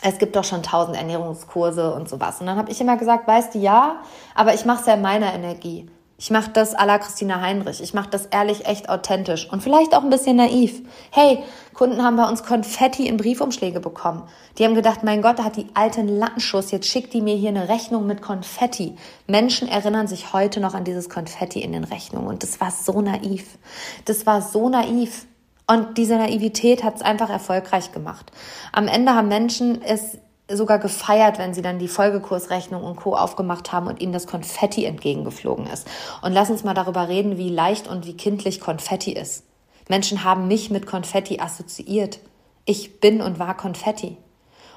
es 0.08 0.20
gibt 0.20 0.36
doch 0.36 0.44
schon 0.44 0.62
tausend 0.62 0.96
Ernährungskurse 0.96 1.94
und 1.94 2.08
sowas. 2.08 2.40
Und 2.40 2.46
dann 2.46 2.58
habe 2.58 2.72
ich 2.72 2.80
immer 2.80 2.96
gesagt, 2.96 3.28
weißt 3.28 3.56
du, 3.56 3.60
ja, 3.60 3.98
aber 4.36 4.54
ich 4.54 4.66
mache 4.66 4.82
es 4.82 4.86
ja 4.86 4.94
in 4.94 5.02
meiner 5.02 5.34
Energie. 5.34 5.90
Ich 6.18 6.32
mache 6.32 6.50
das 6.52 6.78
à 6.78 6.86
la 6.86 6.98
Christina 6.98 7.42
Heinrich. 7.42 7.82
Ich 7.82 7.94
mache 7.94 8.10
das 8.10 8.28
ehrlich, 8.28 8.66
echt 8.66 8.88
authentisch 8.88 9.52
und 9.52 9.62
vielleicht 9.62 9.94
auch 9.94 10.04
ein 10.04 10.10
bisschen 10.10 10.38
naiv. 10.38 10.82
Hey, 11.12 11.44
Kunden 11.74 12.04
haben 12.04 12.16
bei 12.16 12.26
uns 12.26 12.44
Konfetti 12.44 13.08
in 13.08 13.18
Briefumschläge 13.18 13.82
bekommen. 13.82 14.24
Die 14.58 14.64
haben 14.64 14.76
gedacht, 14.76 15.04
mein 15.04 15.22
Gott, 15.22 15.40
da 15.40 15.44
hat 15.44 15.58
die 15.58 15.68
alte 15.74 16.00
einen 16.00 16.18
Lattenschuss, 16.18 16.72
jetzt 16.72 16.88
schickt 16.88 17.14
die 17.14 17.22
mir 17.22 17.36
hier 17.36 17.50
eine 17.50 17.68
Rechnung 17.68 18.08
mit 18.08 18.22
Konfetti. 18.22 18.96
Menschen 19.28 19.68
erinnern 19.68 20.08
sich 20.08 20.32
heute 20.32 20.62
noch 20.62 20.74
an 20.74 20.86
dieses 20.86 21.10
Konfetti 21.10 21.60
in 21.60 21.74
den 21.74 21.84
Rechnungen 21.84 22.28
und 22.28 22.44
das 22.44 22.62
war 22.62 22.72
so 22.72 23.02
naiv. 23.02 23.58
Das 24.06 24.26
war 24.26 24.42
so 24.42 24.70
naiv. 24.70 25.26
Und 25.68 25.98
diese 25.98 26.18
Naivität 26.18 26.84
hat 26.84 26.96
es 26.96 27.02
einfach 27.02 27.30
erfolgreich 27.30 27.92
gemacht. 27.92 28.32
Am 28.72 28.88
Ende 28.88 29.16
haben 29.16 29.28
Menschen 29.28 29.82
es 29.82 30.18
sogar 30.48 30.78
gefeiert, 30.78 31.40
wenn 31.40 31.54
sie 31.56 31.64
dann 31.64 31.80
die 31.80 31.88
Folgekursrechnung 31.88 32.84
und 32.84 32.98
Co. 32.98 33.16
aufgemacht 33.16 33.72
haben 33.72 33.88
und 33.88 34.00
ihnen 34.00 34.14
das 34.14 34.28
Konfetti 34.28 34.86
entgegengeflogen 34.86 35.66
ist. 35.68 35.88
Und 36.22 36.34
lass 36.34 36.52
uns 36.52 36.64
mal 36.64 36.76
darüber 36.76 37.08
reden, 37.08 37.38
wie 37.38 37.50
leicht 37.50 37.88
und 37.88 38.06
wie 38.06 38.16
kindlich 38.16 38.62
Konfetti 38.62 39.12
ist. 39.12 39.44
Menschen 39.90 40.24
haben 40.24 40.48
mich 40.48 40.70
mit 40.70 40.86
Konfetti 40.86 41.40
assoziiert. 41.40 42.20
Ich 42.66 43.00
bin 43.00 43.22
und 43.22 43.40
war 43.40 43.58
Konfetti. 43.58 44.18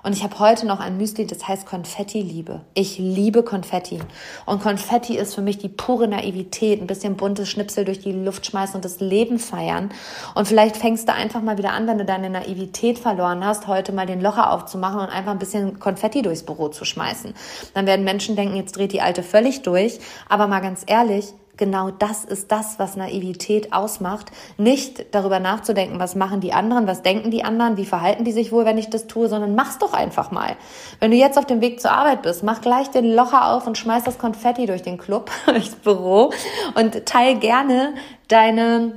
Und 0.03 0.13
ich 0.13 0.23
habe 0.23 0.39
heute 0.39 0.67
noch 0.67 0.81
ein 0.81 0.97
Müsli, 0.97 1.27
das 1.27 1.47
heißt 1.47 1.67
Konfetti-Liebe. 1.67 2.61
Ich 2.75 2.99
liebe 2.99 3.43
Konfetti. 3.43 4.01
Und 4.47 4.63
Konfetti 4.63 5.17
ist 5.17 5.35
für 5.35 5.43
mich 5.43 5.59
die 5.59 5.69
pure 5.69 6.09
Naivität, 6.09 6.81
ein 6.81 6.87
bisschen 6.87 7.17
buntes 7.17 7.49
Schnipsel 7.49 7.85
durch 7.85 8.01
die 8.01 8.13
Luft 8.13 8.47
schmeißen 8.47 8.77
und 8.77 8.85
das 8.85 9.01
Leben 9.01 9.39
feiern. 9.39 9.91
Und 10.35 10.47
vielleicht 10.47 10.77
fängst 10.77 11.09
du 11.09 11.15
einfach 11.15 11.43
mal 11.43 11.59
wieder 11.59 11.73
an, 11.73 11.87
wenn 11.87 11.99
du 11.99 12.05
deine 12.05 12.31
Naivität 12.31 12.99
verloren 12.99 13.45
hast, 13.45 13.67
heute 13.67 13.93
mal 13.93 14.07
den 14.07 14.21
Locher 14.21 14.53
aufzumachen 14.53 15.01
und 15.01 15.09
einfach 15.09 15.33
ein 15.33 15.39
bisschen 15.39 15.79
Konfetti 15.79 16.23
durchs 16.23 16.43
Büro 16.43 16.69
zu 16.69 16.85
schmeißen. 16.85 17.35
Dann 17.75 17.87
werden 17.87 18.05
Menschen 18.05 18.37
denken, 18.37 18.57
jetzt 18.57 18.77
dreht 18.77 18.93
die 18.93 19.01
Alte 19.01 19.23
völlig 19.23 19.63
durch. 19.63 19.99
Aber 20.29 20.47
mal 20.47 20.61
ganz 20.61 20.83
ehrlich, 20.87 21.33
genau 21.59 21.91
das 21.91 22.25
ist 22.25 22.51
das, 22.51 22.79
was 22.79 22.97
Naivität 22.97 23.73
ausmacht. 23.73 24.31
Nicht 24.57 25.15
darüber 25.15 25.41
nachzudenken, 25.41 26.01
was 26.01 26.15
machen 26.15 26.41
die 26.41 26.53
anderen, 26.53 26.87
was 26.87 27.03
denken 27.03 27.31
die 27.31 27.45
anderen, 27.45 27.77
wie 27.77 27.85
verhalten 27.85 28.25
die 28.25 28.33
sich 28.33 28.53
wohl, 28.53 28.65
wenn 28.65 28.79
ich 28.79 28.89
das 28.89 29.07
tue, 29.07 29.29
sondern 29.29 29.55
mach's 29.55 29.79
doch 29.79 29.93
einfach 29.93 30.31
mal. 30.31 30.57
Wenn 31.01 31.11
du 31.11 31.17
jetzt 31.17 31.39
auf 31.39 31.47
dem 31.47 31.61
Weg 31.61 31.81
zur 31.81 31.91
Arbeit 31.91 32.23
bist, 32.23 32.43
mach 32.43 32.61
gleich 32.61 32.89
den 32.91 33.13
Locher 33.13 33.53
auf 33.53 33.67
und 33.67 33.77
schmeiß 33.77 34.05
das 34.05 34.19
Konfetti 34.19 34.67
durch 34.67 34.83
den 34.83 34.97
Club, 34.97 35.31
durchs 35.47 35.75
Büro 35.75 36.33
und 36.75 37.05
teil 37.05 37.37
gerne 37.37 37.95
deine 38.29 38.93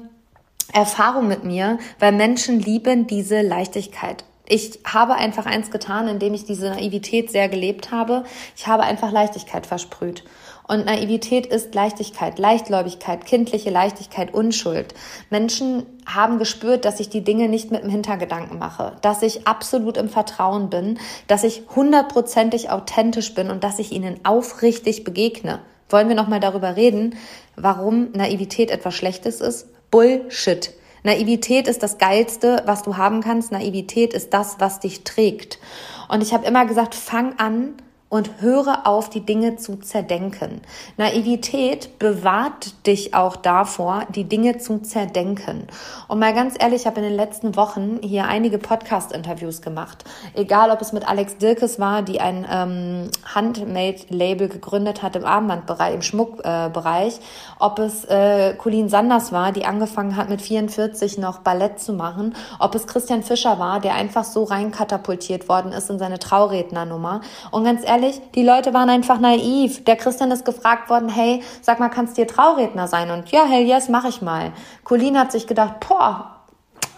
Erfahrung 0.74 1.27
mit 1.27 1.44
mir, 1.44 1.80
weil 2.00 2.13
Menschen 2.13 2.60
lieben 2.60 3.08
diese 3.08 3.41
Leichtigkeit. 3.41 4.24
Ich 4.48 4.80
habe 4.86 5.15
einfach 5.15 5.46
eins 5.46 5.72
getan, 5.72 6.08
indem 6.08 6.34
ich 6.34 6.44
diese 6.44 6.70
Naivität 6.70 7.32
sehr 7.32 7.48
gelebt 7.48 7.91
habe. 7.91 8.25
Ich 8.58 8.68
habe 8.68 8.84
einfach 8.84 9.12
Leichtigkeit 9.12 9.65
versprüht. 9.65 10.24
Und 10.72 10.86
Naivität 10.86 11.48
ist 11.48 11.75
Leichtigkeit, 11.75 12.40
Leichtgläubigkeit, 12.40 13.25
kindliche 13.25 13.70
Leichtigkeit, 13.70 14.34
Unschuld. 14.34 14.94
Menschen 15.30 15.86
haben 16.06 16.40
gespürt, 16.40 16.86
dass 16.86 17.01
ich 17.01 17.10
die 17.10 17.25
Dinge 17.25 17.50
nicht 17.50 17.72
mit 17.72 17.84
dem 17.84 17.90
Hintergedanken 17.90 18.58
mache, 18.58 18.94
dass 19.01 19.22
ich 19.22 19.46
absolut 19.46 19.98
im 19.98 20.08
Vertrauen 20.08 20.70
bin, 20.70 20.98
dass 21.28 21.44
ich 21.44 21.63
hundertprozentig 21.75 22.70
authentisch 22.70 23.34
bin 23.34 23.51
und 23.51 23.66
dass 23.66 23.80
ich 23.80 23.92
ihnen 23.92 24.22
aufrichtig 24.24 25.04
begegne. 25.04 25.60
Wollen 25.90 26.08
wir 26.08 26.16
nochmal 26.16 26.40
darüber 26.40 26.78
reden, 26.78 27.18
warum 27.58 28.13
Naivität 28.13 28.72
etwas 28.72 28.96
Schlechtes 28.96 29.42
ist? 29.42 29.68
Bullshit. 29.92 30.72
Naivität 31.04 31.68
ist 31.68 31.84
das 31.84 31.98
Geilste, 31.98 32.63
was 32.66 32.82
du 32.82 32.96
haben 32.96 33.20
kannst. 33.20 33.51
Naivität 33.51 34.13
ist 34.13 34.34
das, 34.34 34.56
was 34.60 34.80
dich 34.80 35.04
trägt. 35.04 35.60
Und 36.08 36.24
ich 36.24 36.34
habe 36.34 36.48
immer 36.48 36.66
gesagt, 36.66 36.96
fang 36.96 37.38
an, 37.40 37.74
und 38.12 38.41
höre 38.41 38.86
auf, 38.86 39.10
die 39.10 39.22
Dinge 39.22 39.56
zu 39.56 39.77
zerdenken. 39.77 40.62
Naivität 40.98 41.98
bewahrt 41.98 42.86
dich 42.86 43.13
auch 43.13 43.38
davor, 43.38 44.03
die 44.10 44.25
Dinge 44.25 44.58
zu 44.58 44.80
zerdenken. 44.80 45.68
Und 46.10 46.20
mal 46.20 46.34
ganz 46.34 46.56
ehrlich, 46.60 46.82
ich 46.82 46.88
habe 46.88 46.98
in 47.00 47.06
den 47.06 47.15
letzten 47.15 47.56
Wochen 47.56 48.00
hier 48.03 48.25
einige 48.25 48.58
Podcast-Interviews 48.58 49.62
gemacht. 49.62 50.03
Egal, 50.34 50.72
ob 50.72 50.82
es 50.82 50.91
mit 50.91 51.08
Alex 51.08 51.38
Dirkes 51.38 51.80
war, 51.80 52.01
die 52.01 52.20
ein 52.20 52.46
ähm, 52.51 53.10
Handmade-Label 53.34 54.50
gegründet 54.50 55.03
hat 55.03 55.15
im 55.15 55.24
Armbandbereich, 55.24 55.96
im 55.96 56.01
Schmuckbereich, 56.01 57.15
äh, 57.15 57.20
ob 57.60 57.80
es 57.80 58.03
äh, 58.06 58.56
Colleen 58.56 58.89
Sanders 58.89 59.32
war, 59.32 59.53
die 59.53 59.63
angefangen 59.63 60.18
hat 60.18 60.27
mit 60.27 60.41
44 60.41 61.18
noch 61.18 61.39
Ballett 61.39 61.80
zu 61.80 61.94
machen, 61.94 62.36
ob 62.60 62.75
es 62.75 62.88
Christian 62.88 63.24
Fischer 63.24 63.58
war, 63.58 63.80
der 63.80 63.96
einfach 63.96 64.25
so 64.25 64.44
reinkatapultiert 64.44 65.48
worden 65.48 65.72
ist 65.72 65.89
in 65.89 65.98
seine 65.98 66.20
Traurednernummer. 66.20 67.22
Und 67.51 67.63
ganz 67.63 67.88
ehrlich, 67.88 68.00
ehrlich, 68.01 68.22
die 68.36 68.43
Leute 68.43 68.74
waren 68.74 68.89
einfach 68.89 69.20
naiv. 69.20 69.84
Der 69.84 69.96
Christian 69.96 70.31
ist 70.31 70.46
gefragt 70.46 70.89
worden, 70.89 71.10
hey, 71.10 71.41
sag 71.62 71.79
mal, 71.79 71.89
kannst 71.89 72.17
du 72.17 72.22
dir 72.22 72.27
Trauredner 72.27 72.88
sein? 72.88 73.12
Und 73.12 73.31
ja, 73.31 73.46
hell 73.46 73.65
yes, 73.65 73.89
mach 73.89 74.05
ich 74.05 74.22
mal. 74.22 74.51
Colleen 74.84 75.17
hat 75.17 75.31
sich 75.31 75.48
gedacht, 75.48 75.86
boah, 75.88 76.38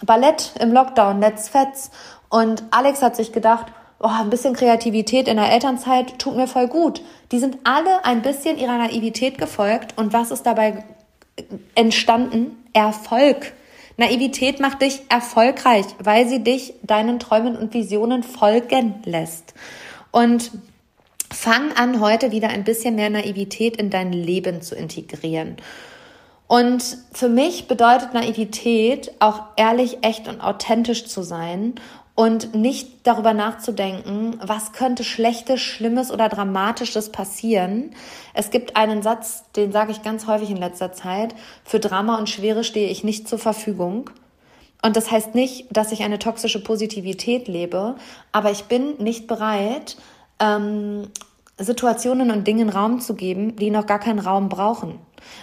Ballett 0.05 0.53
im 0.59 0.71
Lockdown, 0.71 1.19
let's 1.19 1.49
fetz. 1.49 1.91
Und 2.29 2.63
Alex 2.71 3.01
hat 3.01 3.15
sich 3.15 3.31
gedacht, 3.31 3.67
oh, 3.99 4.07
ein 4.07 4.29
bisschen 4.29 4.53
Kreativität 4.53 5.27
in 5.27 5.37
der 5.37 5.51
Elternzeit 5.51 6.19
tut 6.19 6.35
mir 6.35 6.47
voll 6.47 6.67
gut. 6.67 7.01
Die 7.31 7.39
sind 7.39 7.57
alle 7.63 8.05
ein 8.05 8.21
bisschen 8.21 8.57
ihrer 8.57 8.77
Naivität 8.77 9.37
gefolgt. 9.37 9.97
Und 9.97 10.13
was 10.13 10.31
ist 10.31 10.45
dabei 10.45 10.83
entstanden? 11.75 12.57
Erfolg. 12.73 13.53
Naivität 13.97 14.59
macht 14.59 14.81
dich 14.81 15.01
erfolgreich, 15.09 15.85
weil 15.99 16.27
sie 16.27 16.39
dich 16.39 16.73
deinen 16.81 17.19
Träumen 17.19 17.55
und 17.55 17.73
Visionen 17.73 18.23
folgen 18.23 18.95
lässt. 19.05 19.53
Und 20.11 20.51
Fang 21.33 21.73
an, 21.73 21.99
heute 21.99 22.31
wieder 22.31 22.49
ein 22.49 22.63
bisschen 22.63 22.93
mehr 22.95 23.09
Naivität 23.09 23.77
in 23.77 23.89
dein 23.89 24.13
Leben 24.13 24.61
zu 24.61 24.75
integrieren. 24.75 25.57
Und 26.47 26.97
für 27.11 27.27
mich 27.27 27.67
bedeutet 27.67 28.13
Naivität 28.13 29.11
auch 29.19 29.41
ehrlich, 29.57 29.97
echt 30.03 30.27
und 30.27 30.41
authentisch 30.41 31.07
zu 31.07 31.23
sein 31.23 31.73
und 32.13 32.53
nicht 32.53 33.07
darüber 33.07 33.33
nachzudenken, 33.33 34.39
was 34.43 34.73
könnte 34.73 35.03
Schlechtes, 35.03 35.59
Schlimmes 35.59 36.11
oder 36.11 36.29
Dramatisches 36.29 37.11
passieren. 37.11 37.95
Es 38.35 38.51
gibt 38.51 38.77
einen 38.77 39.01
Satz, 39.01 39.45
den 39.55 39.71
sage 39.71 39.91
ich 39.91 40.03
ganz 40.03 40.27
häufig 40.27 40.51
in 40.51 40.57
letzter 40.57 40.93
Zeit, 40.93 41.33
für 41.65 41.79
Drama 41.79 42.19
und 42.19 42.29
Schwere 42.29 42.63
stehe 42.63 42.89
ich 42.89 43.03
nicht 43.03 43.27
zur 43.27 43.39
Verfügung. 43.39 44.11
Und 44.83 44.95
das 44.97 45.09
heißt 45.09 45.33
nicht, 45.33 45.65
dass 45.75 45.91
ich 45.91 46.03
eine 46.03 46.19
toxische 46.19 46.63
Positivität 46.63 47.47
lebe, 47.47 47.95
aber 48.31 48.51
ich 48.51 48.65
bin 48.65 48.97
nicht 48.97 49.25
bereit, 49.25 49.97
ähm, 50.39 51.07
Situationen 51.57 52.31
und 52.31 52.47
Dingen 52.47 52.69
Raum 52.69 52.99
zu 52.99 53.13
geben, 53.13 53.55
die 53.55 53.69
noch 53.69 53.85
gar 53.85 53.99
keinen 53.99 54.19
Raum 54.19 54.49
brauchen. 54.49 54.99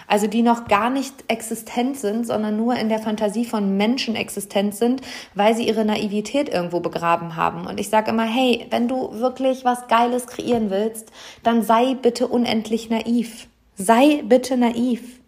Also 0.07 0.27
die 0.27 0.43
noch 0.43 0.67
gar 0.67 0.91
nicht 0.91 1.15
existent 1.29 1.97
sind, 1.97 2.27
sondern 2.27 2.57
nur 2.57 2.75
in 2.75 2.89
der 2.89 2.99
Fantasie 2.99 3.45
von 3.45 3.77
Menschen 3.77 4.17
existent 4.17 4.75
sind, 4.75 5.01
weil 5.35 5.55
sie 5.55 5.67
ihre 5.67 5.85
Naivität 5.85 6.49
irgendwo 6.49 6.81
begraben 6.81 7.37
haben. 7.37 7.67
Und 7.67 7.81
ich 7.81 7.89
sage 7.89 8.11
immer, 8.11 8.25
hey, 8.25 8.67
wenn 8.71 8.89
du 8.89 9.21
wirklich 9.21 9.65
was 9.65 9.89
Geiles 9.89 10.27
kreieren 10.27 10.71
willst, 10.71 11.11
dann 11.43 11.63
sei 11.63 11.95
bitte 11.95 12.27
unendlich 12.29 12.91
naiv. 12.91 13.47
Sei 13.77 14.23
bitte 14.27 14.57
naiv. 14.57 15.21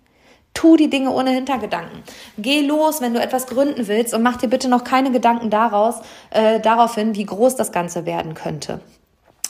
Tu 0.52 0.76
die 0.76 0.90
Dinge 0.90 1.11
ohne 1.12 1.31
Hintergedanken. 1.31 2.02
Geh 2.37 2.61
los, 2.61 3.00
wenn 3.00 3.14
du 3.14 3.23
etwas 3.23 3.47
gründen 3.47 3.88
willst 3.88 4.12
und 4.12 4.23
mach 4.23 4.37
dir 4.37 4.49
bitte 4.49 4.69
noch 4.69 4.85
keine 4.85 5.11
Gedanken 5.11 5.49
daraus, 5.49 5.95
äh, 6.31 6.61
darauf 6.61 6.95
hin, 6.95 7.14
wie 7.14 7.25
groß 7.25 7.57
das 7.57 7.73
Ganze 7.73 8.04
werden 8.04 8.35
könnte. 8.35 8.81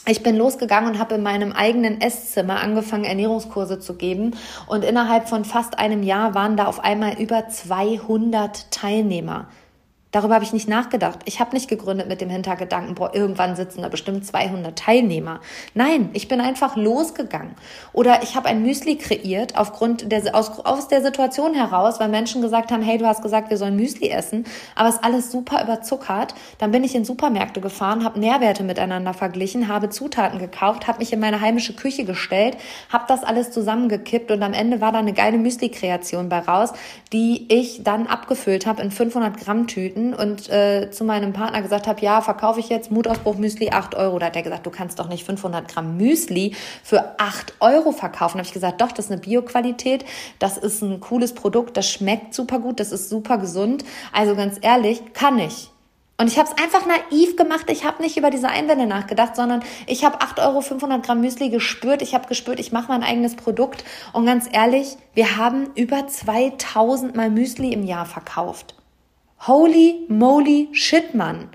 Ich 0.05 0.21
bin 0.21 0.35
losgegangen 0.35 0.91
und 0.91 0.99
habe 0.99 1.15
in 1.15 1.23
meinem 1.23 1.53
eigenen 1.53 2.01
Esszimmer 2.01 2.59
angefangen, 2.59 3.05
Ernährungskurse 3.05 3.79
zu 3.79 3.93
geben. 3.93 4.35
Und 4.67 4.83
innerhalb 4.83 5.29
von 5.29 5.45
fast 5.45 5.79
einem 5.79 6.03
Jahr 6.03 6.35
waren 6.35 6.57
da 6.57 6.65
auf 6.65 6.81
einmal 6.81 7.21
über 7.21 7.47
200 7.47 8.69
Teilnehmer. 8.69 9.47
Darüber 10.13 10.35
habe 10.35 10.45
ich 10.45 10.53
nicht 10.53 10.69
nachgedacht. 10.69 11.19
Ich 11.25 11.39
habe 11.39 11.55
nicht 11.55 11.67
gegründet 11.67 12.07
mit 12.07 12.21
dem 12.21 12.29
Hintergedanken, 12.29 12.93
boah, 12.93 13.15
irgendwann 13.15 13.55
sitzen 13.55 13.81
da 13.81 13.89
bestimmt 13.89 14.23
200 14.23 14.77
Teilnehmer. 14.77 15.39
Nein, 15.73 16.11
ich 16.13 16.27
bin 16.27 16.39
einfach 16.39 16.75
losgegangen. 16.75 17.55
Oder 17.93 18.21
ich 18.21 18.35
habe 18.35 18.47
ein 18.47 18.61
Müsli 18.61 18.95
kreiert 18.95 19.57
aufgrund 19.57 20.11
der, 20.11 20.35
aus, 20.35 20.59
aus 20.59 20.87
der 20.87 21.01
Situation 21.01 21.55
heraus, 21.55 21.99
weil 21.99 22.09
Menschen 22.09 22.43
gesagt 22.43 22.71
haben, 22.71 22.83
hey, 22.83 22.99
du 22.99 23.07
hast 23.07 23.23
gesagt, 23.23 23.49
wir 23.49 23.57
sollen 23.57 23.75
Müsli 23.75 24.09
essen, 24.09 24.45
aber 24.75 24.89
es 24.89 24.95
ist 24.95 25.03
alles 25.03 25.31
super 25.31 25.63
überzuckert. 25.63 26.35
Dann 26.59 26.69
bin 26.69 26.83
ich 26.83 26.93
in 26.93 27.05
Supermärkte 27.05 27.59
gefahren, 27.59 28.03
habe 28.03 28.19
Nährwerte 28.19 28.61
miteinander 28.61 29.15
verglichen, 29.15 29.67
habe 29.67 29.89
Zutaten 29.89 30.37
gekauft, 30.37 30.87
habe 30.87 30.99
mich 30.99 31.11
in 31.11 31.21
meine 31.21 31.41
heimische 31.41 31.73
Küche 31.73 32.05
gestellt, 32.05 32.55
habe 32.89 33.05
das 33.07 33.23
alles 33.23 33.49
zusammengekippt 33.49 34.29
und 34.29 34.43
am 34.43 34.53
Ende 34.53 34.79
war 34.79 34.91
da 34.91 34.99
eine 34.99 35.13
geile 35.13 35.39
Müsli-Kreation 35.39 36.29
bei 36.29 36.37
raus, 36.37 36.71
die 37.11 37.51
ich 37.51 37.81
dann 37.83 38.05
abgefüllt 38.05 38.67
habe 38.67 38.83
in 38.83 38.91
500 38.91 39.37
Gramm 39.37 39.65
Tüten 39.65 40.02
angetreten 40.03 40.13
und 40.13 40.49
äh, 40.49 40.89
zu 40.91 41.03
meinem 41.03 41.33
Partner 41.33 41.61
gesagt 41.61 41.87
habe, 41.87 42.01
ja, 42.01 42.21
verkaufe 42.21 42.59
ich 42.59 42.69
jetzt 42.69 42.91
Mutausbruch 42.91 43.35
Müsli 43.35 43.69
8 43.71 43.95
Euro. 43.95 44.19
Da 44.19 44.27
hat 44.27 44.35
er 44.35 44.43
gesagt, 44.43 44.65
du 44.65 44.71
kannst 44.71 44.99
doch 44.99 45.07
nicht 45.07 45.25
500 45.25 45.67
Gramm 45.67 45.97
Müsli 45.97 46.55
für 46.83 47.15
8 47.19 47.55
Euro 47.59 47.91
verkaufen. 47.91 48.37
Da 48.37 48.39
habe 48.39 48.47
ich 48.47 48.53
gesagt, 48.53 48.81
doch, 48.81 48.91
das 48.91 49.05
ist 49.05 49.11
eine 49.11 49.21
Bioqualität, 49.21 50.05
das 50.39 50.57
ist 50.57 50.81
ein 50.81 50.99
cooles 50.99 51.33
Produkt, 51.33 51.77
das 51.77 51.89
schmeckt 51.89 52.33
super 52.33 52.59
gut, 52.59 52.79
das 52.79 52.91
ist 52.91 53.09
super 53.09 53.37
gesund. 53.37 53.83
Also 54.11 54.35
ganz 54.35 54.57
ehrlich, 54.61 55.13
kann 55.13 55.39
ich. 55.39 55.69
Und 56.15 56.27
ich 56.27 56.37
habe 56.37 56.47
es 56.47 56.63
einfach 56.63 56.85
naiv 56.85 57.35
gemacht. 57.35 57.65
Ich 57.69 57.85
habe 57.85 58.01
nicht 58.01 58.17
über 58.17 58.29
diese 58.29 58.47
Einwände 58.47 58.85
nachgedacht, 58.85 59.35
sondern 59.35 59.63
ich 59.87 60.05
habe 60.05 60.21
8 60.21 60.39
Euro 60.39 60.61
500 60.61 61.03
Gramm 61.03 61.21
Müsli 61.21 61.49
gespürt. 61.49 62.03
Ich 62.03 62.13
habe 62.13 62.27
gespürt, 62.27 62.59
ich 62.59 62.71
mache 62.71 62.87
mein 62.87 63.03
eigenes 63.03 63.35
Produkt. 63.35 63.83
Und 64.13 64.27
ganz 64.27 64.47
ehrlich, 64.51 64.95
wir 65.15 65.37
haben 65.37 65.71
über 65.75 66.07
2000 66.07 67.15
Mal 67.15 67.31
Müsli 67.31 67.73
im 67.73 67.83
Jahr 67.83 68.05
verkauft. 68.05 68.75
Holy 69.47 70.05
moly 70.07 70.69
shit, 70.71 71.13
Mann. 71.13 71.49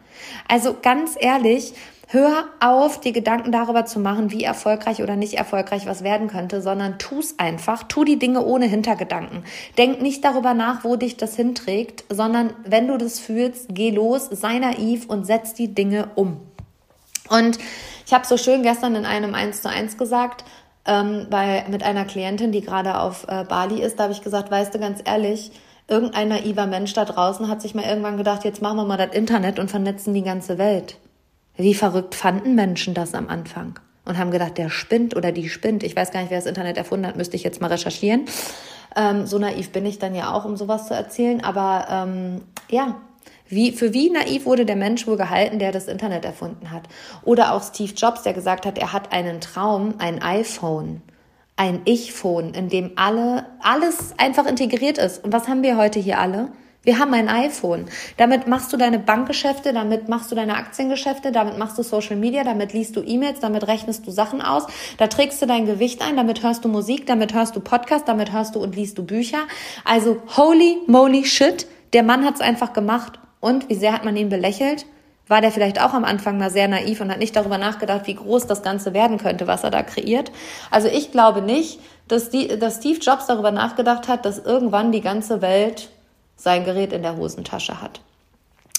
Also 0.46 0.76
ganz 0.80 1.16
ehrlich, 1.18 1.72
hör 2.08 2.46
auf, 2.60 3.00
dir 3.00 3.12
Gedanken 3.12 3.52
darüber 3.52 3.86
zu 3.86 4.00
machen, 4.00 4.30
wie 4.30 4.44
erfolgreich 4.44 5.02
oder 5.02 5.16
nicht 5.16 5.34
erfolgreich 5.34 5.86
was 5.86 6.02
werden 6.02 6.28
könnte, 6.28 6.60
sondern 6.60 6.98
tu's 6.98 7.38
einfach. 7.38 7.84
Tu 7.84 8.04
die 8.04 8.18
Dinge 8.18 8.44
ohne 8.44 8.66
Hintergedanken. 8.66 9.44
Denk 9.76 10.02
nicht 10.02 10.24
darüber 10.24 10.54
nach, 10.54 10.84
wo 10.84 10.96
dich 10.96 11.16
das 11.16 11.36
hinträgt, 11.36 12.04
sondern 12.08 12.52
wenn 12.64 12.88
du 12.88 12.96
das 12.96 13.20
fühlst, 13.20 13.68
geh 13.70 13.90
los, 13.90 14.28
sei 14.30 14.58
naiv 14.58 15.06
und 15.06 15.26
setz 15.26 15.54
die 15.54 15.74
Dinge 15.74 16.10
um. 16.14 16.40
Und 17.28 17.58
ich 18.06 18.12
habe 18.12 18.26
so 18.26 18.36
schön 18.36 18.62
gestern 18.62 18.94
in 18.96 19.04
einem 19.04 19.34
1 19.34 19.62
zu 19.62 19.68
1 19.68 19.98
gesagt, 19.98 20.44
ähm, 20.86 21.26
bei, 21.28 21.64
mit 21.68 21.82
einer 21.82 22.06
Klientin, 22.06 22.52
die 22.52 22.62
gerade 22.62 22.98
auf 22.98 23.26
äh, 23.28 23.44
Bali 23.44 23.82
ist, 23.82 23.98
da 23.98 24.04
habe 24.04 24.12
ich 24.14 24.22
gesagt, 24.22 24.50
weißt 24.50 24.74
du 24.74 24.78
ganz 24.78 25.00
ehrlich, 25.04 25.52
Irgendein 25.90 26.28
naiver 26.28 26.66
Mensch 26.66 26.92
da 26.92 27.06
draußen 27.06 27.48
hat 27.48 27.62
sich 27.62 27.74
mal 27.74 27.84
irgendwann 27.84 28.18
gedacht, 28.18 28.44
jetzt 28.44 28.60
machen 28.60 28.76
wir 28.76 28.84
mal 28.84 28.98
das 28.98 29.14
Internet 29.14 29.58
und 29.58 29.70
vernetzen 29.70 30.12
die 30.12 30.22
ganze 30.22 30.58
Welt. 30.58 30.98
Wie 31.56 31.74
verrückt 31.74 32.14
fanden 32.14 32.54
Menschen 32.54 32.92
das 32.92 33.14
am 33.14 33.28
Anfang? 33.28 33.80
Und 34.04 34.18
haben 34.18 34.30
gedacht, 34.30 34.58
der 34.58 34.68
spinnt 34.68 35.16
oder 35.16 35.32
die 35.32 35.48
spinnt. 35.48 35.82
Ich 35.82 35.96
weiß 35.96 36.12
gar 36.12 36.20
nicht, 36.20 36.30
wer 36.30 36.38
das 36.38 36.46
Internet 36.46 36.76
erfunden 36.76 37.06
hat, 37.06 37.16
müsste 37.16 37.36
ich 37.36 37.42
jetzt 37.42 37.60
mal 37.60 37.68
recherchieren. 37.68 38.26
Ähm, 38.96 39.26
so 39.26 39.38
naiv 39.38 39.70
bin 39.70 39.86
ich 39.86 39.98
dann 39.98 40.14
ja 40.14 40.32
auch, 40.32 40.44
um 40.44 40.56
sowas 40.56 40.88
zu 40.88 40.94
erzählen. 40.94 41.42
Aber 41.42 41.86
ähm, 41.90 42.42
ja, 42.70 42.96
wie, 43.48 43.72
für 43.72 43.94
wie 43.94 44.10
naiv 44.10 44.44
wurde 44.44 44.66
der 44.66 44.76
Mensch 44.76 45.06
wohl 45.06 45.16
gehalten, 45.16 45.58
der 45.58 45.72
das 45.72 45.88
Internet 45.88 46.24
erfunden 46.26 46.70
hat? 46.70 46.82
Oder 47.24 47.54
auch 47.54 47.62
Steve 47.62 47.92
Jobs, 47.94 48.22
der 48.22 48.34
gesagt 48.34 48.66
hat, 48.66 48.76
er 48.76 48.92
hat 48.92 49.12
einen 49.12 49.40
Traum, 49.40 49.94
ein 49.98 50.22
iPhone 50.22 51.00
ein 51.58 51.82
Ich-Phone, 51.84 52.54
in 52.54 52.68
dem 52.68 52.92
alle, 52.96 53.46
alles 53.60 54.14
einfach 54.16 54.46
integriert 54.46 54.96
ist. 54.96 55.24
Und 55.24 55.32
was 55.32 55.48
haben 55.48 55.62
wir 55.62 55.76
heute 55.76 55.98
hier 55.98 56.18
alle? 56.18 56.52
Wir 56.84 57.00
haben 57.00 57.12
ein 57.12 57.28
iPhone. 57.28 57.86
Damit 58.16 58.46
machst 58.46 58.72
du 58.72 58.76
deine 58.76 59.00
Bankgeschäfte, 59.00 59.72
damit 59.72 60.08
machst 60.08 60.30
du 60.30 60.36
deine 60.36 60.56
Aktiengeschäfte, 60.56 61.32
damit 61.32 61.58
machst 61.58 61.76
du 61.76 61.82
Social 61.82 62.16
Media, 62.16 62.44
damit 62.44 62.72
liest 62.72 62.96
du 62.96 63.02
E-Mails, 63.02 63.40
damit 63.40 63.66
rechnest 63.66 64.06
du 64.06 64.12
Sachen 64.12 64.40
aus, 64.40 64.66
da 64.96 65.08
trägst 65.08 65.42
du 65.42 65.46
dein 65.46 65.66
Gewicht 65.66 66.00
ein, 66.00 66.16
damit 66.16 66.44
hörst 66.44 66.64
du 66.64 66.68
Musik, 66.68 67.06
damit 67.06 67.34
hörst 67.34 67.56
du 67.56 67.60
Podcast, 67.60 68.06
damit 68.06 68.32
hörst 68.32 68.54
du 68.54 68.62
und 68.62 68.76
liest 68.76 68.96
du 68.96 69.04
Bücher. 69.04 69.40
Also 69.84 70.22
holy 70.36 70.78
moly 70.86 71.24
shit, 71.24 71.66
der 71.92 72.04
Mann 72.04 72.24
hat's 72.24 72.40
einfach 72.40 72.72
gemacht. 72.72 73.18
Und 73.40 73.68
wie 73.68 73.74
sehr 73.74 73.92
hat 73.92 74.04
man 74.04 74.16
ihn 74.16 74.28
belächelt? 74.28 74.86
War 75.28 75.40
der 75.40 75.52
vielleicht 75.52 75.80
auch 75.80 75.94
am 75.94 76.04
Anfang 76.04 76.38
mal 76.38 76.50
sehr 76.50 76.68
naiv 76.68 77.00
und 77.00 77.10
hat 77.10 77.18
nicht 77.18 77.36
darüber 77.36 77.58
nachgedacht, 77.58 78.06
wie 78.06 78.14
groß 78.14 78.46
das 78.46 78.62
Ganze 78.62 78.94
werden 78.94 79.18
könnte, 79.18 79.46
was 79.46 79.64
er 79.64 79.70
da 79.70 79.82
kreiert. 79.82 80.32
Also 80.70 80.88
ich 80.88 81.12
glaube 81.12 81.42
nicht, 81.42 81.80
dass, 82.08 82.30
die, 82.30 82.58
dass 82.58 82.76
Steve 82.76 82.98
Jobs 82.98 83.26
darüber 83.26 83.50
nachgedacht 83.50 84.08
hat, 84.08 84.24
dass 84.24 84.38
irgendwann 84.38 84.92
die 84.92 85.00
ganze 85.00 85.42
Welt 85.42 85.90
sein 86.36 86.64
Gerät 86.64 86.92
in 86.92 87.02
der 87.02 87.16
Hosentasche 87.16 87.82
hat. 87.82 88.00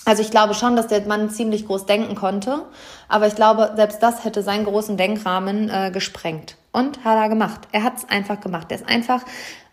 Also 0.05 0.23
ich 0.23 0.31
glaube 0.31 0.55
schon, 0.55 0.75
dass 0.75 0.87
der 0.87 1.05
Mann 1.05 1.29
ziemlich 1.29 1.67
groß 1.67 1.85
denken 1.85 2.15
konnte, 2.15 2.63
aber 3.07 3.27
ich 3.27 3.35
glaube, 3.35 3.73
selbst 3.75 4.01
das 4.01 4.23
hätte 4.23 4.41
seinen 4.41 4.65
großen 4.65 4.97
Denkrahmen 4.97 5.69
äh, 5.69 5.91
gesprengt. 5.91 6.55
Und 6.71 7.03
hat 7.03 7.17
er 7.17 7.29
gemacht. 7.29 7.61
Er 7.71 7.83
hat 7.83 7.97
es 7.97 8.09
einfach 8.09 8.39
gemacht. 8.39 8.67
Er 8.69 8.77
ist 8.77 8.87
einfach 8.87 9.23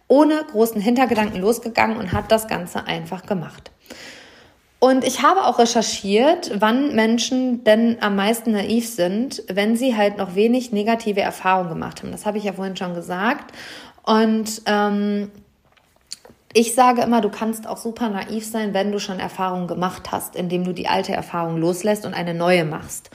ohne 0.08 0.44
großen 0.50 0.80
Hintergedanken 0.80 1.40
losgegangen 1.40 1.96
und 1.96 2.12
hat 2.12 2.30
das 2.30 2.48
Ganze 2.48 2.86
einfach 2.86 3.26
gemacht. 3.26 3.70
Und 4.78 5.04
ich 5.04 5.22
habe 5.22 5.44
auch 5.44 5.58
recherchiert, 5.58 6.52
wann 6.60 6.94
Menschen 6.94 7.64
denn 7.64 7.96
am 8.00 8.14
meisten 8.14 8.52
naiv 8.52 8.88
sind, 8.88 9.42
wenn 9.48 9.76
sie 9.76 9.96
halt 9.96 10.18
noch 10.18 10.34
wenig 10.34 10.70
negative 10.70 11.20
Erfahrungen 11.20 11.70
gemacht 11.70 12.02
haben. 12.02 12.12
Das 12.12 12.26
habe 12.26 12.38
ich 12.38 12.44
ja 12.44 12.52
vorhin 12.52 12.76
schon 12.76 12.94
gesagt. 12.94 13.54
Und 14.04 14.62
ähm, 14.66 15.30
ich 16.52 16.74
sage 16.74 17.02
immer, 17.02 17.20
du 17.20 17.30
kannst 17.30 17.66
auch 17.66 17.78
super 17.78 18.08
naiv 18.08 18.46
sein, 18.46 18.74
wenn 18.74 18.92
du 18.92 18.98
schon 18.98 19.18
Erfahrungen 19.18 19.66
gemacht 19.66 20.12
hast, 20.12 20.36
indem 20.36 20.64
du 20.64 20.72
die 20.72 20.88
alte 20.88 21.12
Erfahrung 21.12 21.58
loslässt 21.58 22.06
und 22.06 22.14
eine 22.14 22.34
neue 22.34 22.64
machst. 22.64 23.10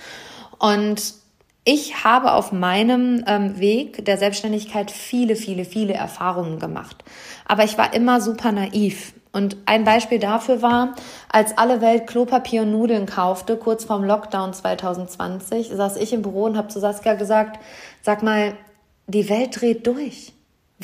Und 0.60 1.16
ich 1.64 2.04
habe 2.04 2.34
auf 2.34 2.52
meinem 2.52 3.24
ähm, 3.28 3.60
Weg 3.60 4.04
der 4.06 4.18
Selbstständigkeit 4.18 4.90
viele, 4.90 5.36
viele, 5.36 5.64
viele 5.64 5.94
Erfahrungen 5.94 6.60
gemacht. 6.60 7.04
Aber 7.48 7.64
ich 7.64 7.78
war 7.78 7.94
immer 7.94 8.20
super 8.20 8.52
naiv. 8.52 9.14
Und 9.34 9.58
ein 9.66 9.86
Beispiel 9.86 10.20
dafür 10.20 10.62
war, 10.62 10.96
als 11.30 11.58
alle 11.58 11.80
Welt 11.80 12.08
Klopapier 12.08 12.64
und 12.64 12.72
Nudeln 12.72 13.06
kaufte, 13.06 13.56
kurz 13.56 13.86
vorm 13.86 14.04
Lockdown 14.04 14.54
2020, 14.54 15.70
saß 15.70 15.96
ich 15.98 16.12
im 16.12 16.22
Büro 16.22 16.44
und 16.44 16.58
habe 16.58 16.68
zu 16.68 16.80
Saskia 16.80 17.14
gesagt, 17.14 17.60
sag 18.02 18.24
mal, 18.24 18.54
die 19.08 19.30
Welt 19.30 19.62
dreht 19.62 19.88
durch. 19.88 20.34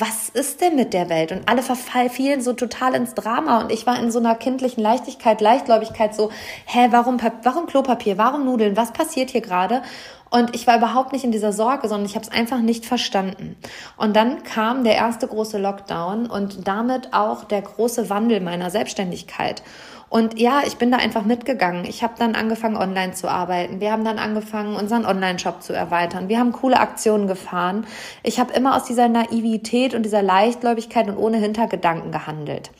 Was 0.00 0.28
ist 0.28 0.60
denn 0.60 0.76
mit 0.76 0.94
der 0.94 1.08
Welt? 1.08 1.32
Und 1.32 1.48
alle 1.48 1.60
verfielen 1.60 2.40
so 2.40 2.52
total 2.52 2.94
ins 2.94 3.14
Drama 3.14 3.60
und 3.60 3.72
ich 3.72 3.84
war 3.84 3.98
in 3.98 4.12
so 4.12 4.20
einer 4.20 4.36
kindlichen 4.36 4.80
Leichtigkeit, 4.80 5.40
Leichtgläubigkeit 5.40 6.14
so, 6.14 6.30
hä, 6.66 6.86
warum, 6.92 7.18
warum 7.42 7.66
Klopapier, 7.66 8.16
warum 8.16 8.44
Nudeln, 8.44 8.76
was 8.76 8.92
passiert 8.92 9.30
hier 9.30 9.40
gerade? 9.40 9.82
Und 10.30 10.54
ich 10.54 10.68
war 10.68 10.76
überhaupt 10.76 11.12
nicht 11.12 11.24
in 11.24 11.32
dieser 11.32 11.52
Sorge, 11.52 11.88
sondern 11.88 12.06
ich 12.06 12.14
habe 12.14 12.24
es 12.24 12.30
einfach 12.30 12.60
nicht 12.60 12.86
verstanden. 12.86 13.56
Und 13.96 14.14
dann 14.14 14.44
kam 14.44 14.84
der 14.84 14.94
erste 14.94 15.26
große 15.26 15.58
Lockdown 15.58 16.26
und 16.26 16.68
damit 16.68 17.12
auch 17.12 17.42
der 17.42 17.62
große 17.62 18.08
Wandel 18.08 18.38
meiner 18.40 18.70
Selbstständigkeit. 18.70 19.64
Und 20.10 20.38
ja, 20.38 20.62
ich 20.66 20.76
bin 20.76 20.90
da 20.90 20.96
einfach 20.96 21.24
mitgegangen. 21.24 21.84
Ich 21.84 22.02
habe 22.02 22.14
dann 22.18 22.34
angefangen, 22.34 22.76
online 22.76 23.12
zu 23.12 23.28
arbeiten. 23.28 23.80
Wir 23.80 23.92
haben 23.92 24.04
dann 24.04 24.18
angefangen, 24.18 24.74
unseren 24.74 25.04
Online-Shop 25.04 25.62
zu 25.62 25.74
erweitern. 25.74 26.28
Wir 26.28 26.38
haben 26.38 26.52
coole 26.52 26.80
Aktionen 26.80 27.26
gefahren. 27.26 27.86
Ich 28.22 28.40
habe 28.40 28.52
immer 28.54 28.76
aus 28.76 28.84
dieser 28.84 29.08
Naivität 29.08 29.94
und 29.94 30.04
dieser 30.04 30.22
Leichtgläubigkeit 30.22 31.08
und 31.08 31.18
ohne 31.18 31.36
Hintergedanken 31.36 32.10
gehandelt. 32.10 32.70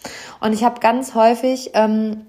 Und 0.41 0.55
ich 0.55 0.65
habe 0.65 0.81
ganz 0.81 1.15
häufig 1.15 1.73
ähm, 1.75 2.27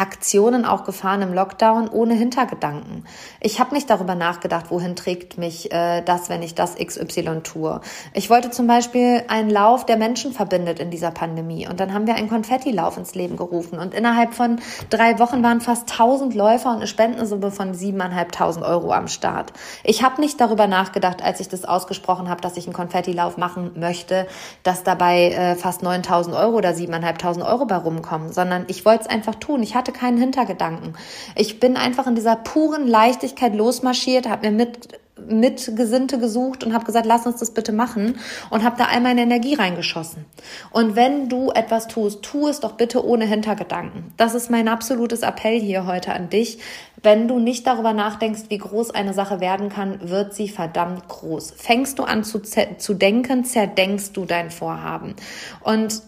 Aktionen 0.00 0.64
auch 0.64 0.84
gefahren 0.84 1.20
im 1.20 1.34
Lockdown 1.34 1.88
ohne 1.88 2.14
Hintergedanken. 2.14 3.04
Ich 3.38 3.60
habe 3.60 3.74
nicht 3.74 3.90
darüber 3.90 4.14
nachgedacht, 4.14 4.66
wohin 4.70 4.96
trägt 4.96 5.36
mich 5.36 5.70
äh, 5.72 6.00
das, 6.00 6.30
wenn 6.30 6.42
ich 6.42 6.54
das 6.54 6.76
XY 6.76 7.42
tue. 7.42 7.82
Ich 8.14 8.30
wollte 8.30 8.50
zum 8.50 8.66
Beispiel 8.66 9.24
einen 9.28 9.50
Lauf, 9.50 9.84
der 9.84 9.98
Menschen 9.98 10.32
verbindet 10.32 10.78
in 10.78 10.90
dieser 10.90 11.10
Pandemie. 11.10 11.68
Und 11.68 11.80
dann 11.80 11.92
haben 11.92 12.06
wir 12.06 12.14
einen 12.14 12.30
Konfettilauf 12.30 12.96
ins 12.96 13.14
Leben 13.14 13.36
gerufen. 13.36 13.78
Und 13.78 13.92
innerhalb 13.92 14.32
von 14.32 14.60
drei 14.88 15.18
Wochen 15.18 15.42
waren 15.42 15.60
fast 15.60 15.90
1000 15.92 16.34
Läufer 16.34 16.70
und 16.70 16.76
eine 16.76 16.86
Spendensumme 16.86 17.50
von 17.50 17.74
7.500 17.74 18.66
Euro 18.66 18.92
am 18.92 19.06
Start. 19.06 19.52
Ich 19.84 20.02
habe 20.02 20.22
nicht 20.22 20.40
darüber 20.40 20.66
nachgedacht, 20.66 21.22
als 21.22 21.40
ich 21.40 21.48
das 21.48 21.66
ausgesprochen 21.66 22.30
habe, 22.30 22.40
dass 22.40 22.56
ich 22.56 22.64
einen 22.64 22.72
Konfettilauf 22.72 23.36
machen 23.36 23.72
möchte, 23.74 24.26
dass 24.62 24.82
dabei 24.82 25.32
äh, 25.32 25.56
fast 25.56 25.82
9.000 25.82 26.40
Euro 26.40 26.56
oder 26.56 26.70
7.500 26.70 27.46
Euro 27.46 27.66
bei 27.66 27.76
rumkommen, 27.76 28.32
sondern 28.32 28.64
ich 28.68 28.86
wollte 28.86 29.02
es 29.02 29.10
einfach 29.10 29.34
tun. 29.34 29.62
Ich 29.62 29.74
hatte 29.74 29.89
hatte 29.90 29.98
keinen 29.98 30.18
Hintergedanken. 30.18 30.94
Ich 31.36 31.60
bin 31.60 31.76
einfach 31.76 32.06
in 32.06 32.14
dieser 32.14 32.36
puren 32.36 32.86
Leichtigkeit 32.86 33.54
losmarschiert, 33.54 34.28
habe 34.28 34.50
mir 34.50 34.56
mit 34.56 35.00
Mitgesinnte 35.28 36.18
gesucht 36.18 36.64
und 36.64 36.72
habe 36.72 36.86
gesagt, 36.86 37.04
lass 37.04 37.26
uns 37.26 37.40
das 37.40 37.50
bitte 37.52 37.72
machen 37.72 38.18
und 38.48 38.64
habe 38.64 38.76
da 38.78 38.86
all 38.86 39.02
meine 39.02 39.20
Energie 39.20 39.54
reingeschossen. 39.54 40.24
Und 40.70 40.96
wenn 40.96 41.28
du 41.28 41.50
etwas 41.50 41.88
tust, 41.88 42.22
tu 42.22 42.48
es 42.48 42.60
doch 42.60 42.72
bitte 42.72 43.04
ohne 43.04 43.26
Hintergedanken. 43.26 44.14
Das 44.16 44.34
ist 44.34 44.50
mein 44.50 44.66
absolutes 44.66 45.20
Appell 45.20 45.60
hier 45.60 45.84
heute 45.84 46.14
an 46.14 46.30
dich. 46.30 46.58
Wenn 47.02 47.28
du 47.28 47.38
nicht 47.38 47.66
darüber 47.66 47.92
nachdenkst, 47.92 48.44
wie 48.48 48.58
groß 48.58 48.92
eine 48.92 49.12
Sache 49.12 49.40
werden 49.40 49.68
kann, 49.68 50.08
wird 50.08 50.32
sie 50.32 50.48
verdammt 50.48 51.06
groß. 51.08 51.52
Fängst 51.54 51.98
du 51.98 52.04
an 52.04 52.24
zu, 52.24 52.40
zu 52.40 52.94
denken, 52.94 53.44
zerdenkst 53.44 54.12
du 54.14 54.24
dein 54.24 54.50
Vorhaben. 54.50 55.16
Und 55.62 56.02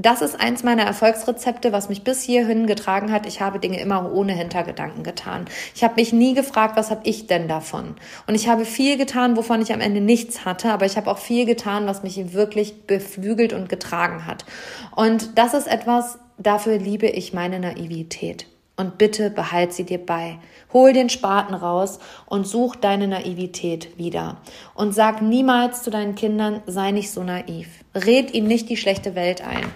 das 0.00 0.22
ist 0.22 0.40
eins 0.40 0.62
meiner 0.62 0.84
Erfolgsrezepte, 0.84 1.72
was 1.72 1.88
mich 1.88 2.04
bis 2.04 2.22
hierhin 2.22 2.66
getragen 2.66 3.12
hat. 3.12 3.26
Ich 3.26 3.40
habe 3.40 3.58
Dinge 3.58 3.80
immer 3.80 4.12
ohne 4.12 4.32
Hintergedanken 4.32 5.02
getan. 5.02 5.46
Ich 5.74 5.82
habe 5.82 5.94
mich 5.96 6.12
nie 6.12 6.34
gefragt, 6.34 6.76
was 6.76 6.90
habe 6.90 7.00
ich 7.04 7.26
denn 7.26 7.48
davon? 7.48 7.96
Und 8.26 8.34
ich 8.34 8.48
habe 8.48 8.64
viel 8.64 8.96
getan, 8.96 9.36
wovon 9.36 9.60
ich 9.60 9.72
am 9.72 9.80
Ende 9.80 10.00
nichts 10.00 10.44
hatte, 10.44 10.72
aber 10.72 10.86
ich 10.86 10.96
habe 10.96 11.10
auch 11.10 11.18
viel 11.18 11.46
getan, 11.46 11.86
was 11.86 12.02
mich 12.02 12.32
wirklich 12.32 12.86
beflügelt 12.86 13.52
und 13.52 13.68
getragen 13.68 14.26
hat. 14.26 14.44
Und 14.94 15.36
das 15.36 15.54
ist 15.54 15.66
etwas, 15.66 16.18
dafür 16.38 16.78
liebe 16.78 17.06
ich 17.06 17.32
meine 17.32 17.58
Naivität. 17.58 18.46
Und 18.76 18.96
bitte 18.96 19.28
behalt 19.30 19.72
sie 19.72 19.82
dir 19.82 19.98
bei. 19.98 20.38
Hol 20.72 20.92
den 20.92 21.10
Spaten 21.10 21.54
raus 21.54 21.98
und 22.26 22.46
such 22.46 22.76
deine 22.76 23.08
Naivität 23.08 23.98
wieder. 23.98 24.36
Und 24.76 24.94
sag 24.94 25.20
niemals 25.20 25.82
zu 25.82 25.90
deinen 25.90 26.14
Kindern, 26.14 26.62
sei 26.66 26.92
nicht 26.92 27.10
so 27.10 27.24
naiv. 27.24 27.66
Red 27.96 28.32
ihnen 28.34 28.46
nicht 28.46 28.68
die 28.68 28.76
schlechte 28.76 29.16
Welt 29.16 29.42
ein. 29.42 29.72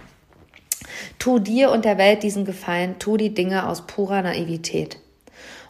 Tu 1.23 1.39
dir 1.39 1.71
und 1.71 1.85
der 1.85 1.99
Welt 1.99 2.25
diesen 2.25 2.45
Gefallen, 2.45 2.99
tu 2.99 3.17
die 3.17 3.33
Dinge 3.33 3.69
aus 3.69 3.87
purer 3.87 4.23
Naivität. 4.23 4.99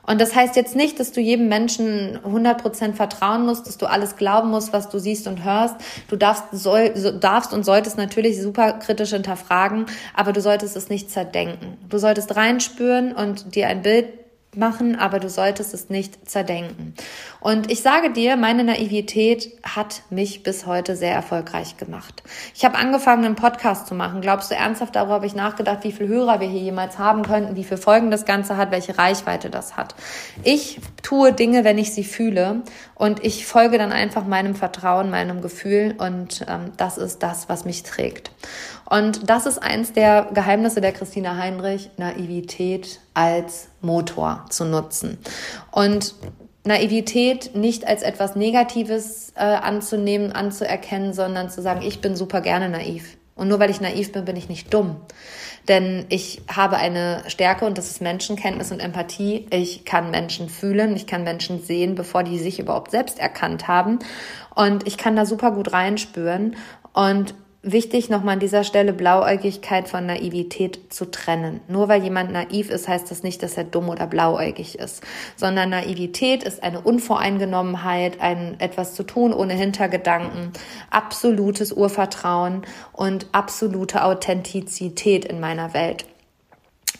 Und 0.06 0.18
das 0.18 0.34
heißt 0.34 0.56
jetzt 0.56 0.74
nicht, 0.74 0.98
dass 0.98 1.12
du 1.12 1.20
jedem 1.20 1.48
Menschen 1.48 2.18
100% 2.24 2.94
vertrauen 2.94 3.44
musst, 3.44 3.66
dass 3.66 3.76
du 3.76 3.84
alles 3.84 4.16
glauben 4.16 4.48
musst, 4.48 4.72
was 4.72 4.88
du 4.88 4.98
siehst 4.98 5.26
und 5.26 5.44
hörst. 5.44 5.76
Du 6.08 6.16
darfst, 6.16 6.44
soll, 6.52 6.94
darfst 7.20 7.52
und 7.52 7.64
solltest 7.64 7.98
natürlich 7.98 8.40
super 8.40 8.72
kritisch 8.72 9.10
hinterfragen, 9.10 9.84
aber 10.14 10.32
du 10.32 10.40
solltest 10.40 10.74
es 10.74 10.88
nicht 10.88 11.10
zerdenken. 11.10 11.76
Du 11.86 11.98
solltest 11.98 12.34
reinspüren 12.34 13.12
und 13.12 13.54
dir 13.54 13.68
ein 13.68 13.82
Bild 13.82 14.06
machen, 14.54 14.96
aber 14.96 15.18
du 15.18 15.30
solltest 15.30 15.72
es 15.72 15.88
nicht 15.88 16.28
zerdenken. 16.28 16.94
Und 17.40 17.70
ich 17.72 17.80
sage 17.80 18.12
dir, 18.12 18.36
meine 18.36 18.64
Naivität 18.64 19.50
hat 19.62 20.02
mich 20.10 20.42
bis 20.42 20.66
heute 20.66 20.94
sehr 20.94 21.14
erfolgreich 21.14 21.78
gemacht. 21.78 22.22
Ich 22.54 22.62
habe 22.64 22.76
angefangen, 22.76 23.24
einen 23.24 23.34
Podcast 23.34 23.86
zu 23.86 23.94
machen. 23.94 24.20
Glaubst 24.20 24.50
du 24.50 24.54
ernsthaft, 24.54 24.94
darüber 24.94 25.14
habe 25.14 25.26
ich 25.26 25.34
nachgedacht, 25.34 25.84
wie 25.84 25.92
viel 25.92 26.06
Hörer 26.06 26.40
wir 26.40 26.48
hier 26.48 26.60
jemals 26.60 26.98
haben 26.98 27.22
könnten, 27.22 27.56
wie 27.56 27.64
viel 27.64 27.78
Folgen 27.78 28.10
das 28.10 28.26
Ganze 28.26 28.58
hat, 28.58 28.70
welche 28.70 28.98
Reichweite 28.98 29.48
das 29.48 29.78
hat. 29.78 29.94
Ich 30.44 30.80
tue 31.02 31.32
Dinge, 31.32 31.64
wenn 31.64 31.78
ich 31.78 31.94
sie 31.94 32.04
fühle 32.04 32.60
und 32.94 33.24
ich 33.24 33.46
folge 33.46 33.78
dann 33.78 33.90
einfach 33.90 34.26
meinem 34.26 34.54
Vertrauen, 34.54 35.10
meinem 35.10 35.40
Gefühl 35.40 35.94
und 35.96 36.44
ähm, 36.46 36.72
das 36.76 36.98
ist 36.98 37.22
das, 37.22 37.48
was 37.48 37.64
mich 37.64 37.84
trägt. 37.84 38.30
Und 38.92 39.30
das 39.30 39.46
ist 39.46 39.56
eins 39.56 39.94
der 39.94 40.28
Geheimnisse 40.34 40.82
der 40.82 40.92
Christina 40.92 41.38
Heinrich, 41.38 41.88
Naivität 41.96 43.00
als 43.14 43.68
Motor 43.80 44.44
zu 44.50 44.66
nutzen. 44.66 45.16
Und 45.70 46.14
Naivität 46.64 47.56
nicht 47.56 47.88
als 47.88 48.02
etwas 48.02 48.36
Negatives 48.36 49.32
äh, 49.34 49.44
anzunehmen, 49.44 50.32
anzuerkennen, 50.32 51.14
sondern 51.14 51.48
zu 51.48 51.62
sagen, 51.62 51.80
ich 51.80 52.02
bin 52.02 52.16
super 52.16 52.42
gerne 52.42 52.68
naiv. 52.68 53.16
Und 53.34 53.48
nur 53.48 53.58
weil 53.60 53.70
ich 53.70 53.80
naiv 53.80 54.12
bin, 54.12 54.26
bin 54.26 54.36
ich 54.36 54.50
nicht 54.50 54.74
dumm. 54.74 54.96
Denn 55.68 56.04
ich 56.10 56.42
habe 56.54 56.76
eine 56.76 57.22
Stärke 57.28 57.64
und 57.64 57.78
das 57.78 57.90
ist 57.90 58.02
Menschenkenntnis 58.02 58.72
und 58.72 58.80
Empathie. 58.80 59.46
Ich 59.48 59.86
kann 59.86 60.10
Menschen 60.10 60.50
fühlen, 60.50 60.94
ich 60.96 61.06
kann 61.06 61.24
Menschen 61.24 61.62
sehen, 61.62 61.94
bevor 61.94 62.24
die 62.24 62.38
sich 62.38 62.58
überhaupt 62.60 62.90
selbst 62.90 63.18
erkannt 63.18 63.68
haben. 63.68 64.00
Und 64.54 64.86
ich 64.86 64.98
kann 64.98 65.16
da 65.16 65.24
super 65.24 65.52
gut 65.52 65.72
reinspüren. 65.72 66.56
Und 66.92 67.34
Wichtig 67.64 68.10
nochmal 68.10 68.34
an 68.34 68.40
dieser 68.40 68.64
Stelle 68.64 68.92
Blauäugigkeit 68.92 69.88
von 69.88 70.04
Naivität 70.04 70.92
zu 70.92 71.08
trennen. 71.08 71.60
Nur 71.68 71.86
weil 71.86 72.02
jemand 72.02 72.32
naiv 72.32 72.70
ist, 72.70 72.88
heißt 72.88 73.08
das 73.08 73.22
nicht, 73.22 73.40
dass 73.40 73.56
er 73.56 73.62
dumm 73.62 73.88
oder 73.88 74.08
blauäugig 74.08 74.80
ist, 74.80 75.00
sondern 75.36 75.70
Naivität 75.70 76.42
ist 76.42 76.60
eine 76.64 76.80
Unvoreingenommenheit, 76.80 78.20
ein 78.20 78.58
etwas 78.58 78.96
zu 78.96 79.04
tun 79.04 79.32
ohne 79.32 79.54
Hintergedanken, 79.54 80.52
absolutes 80.90 81.72
Urvertrauen 81.72 82.62
und 82.92 83.28
absolute 83.30 84.02
Authentizität 84.02 85.24
in 85.24 85.38
meiner 85.38 85.72
Welt. 85.72 86.06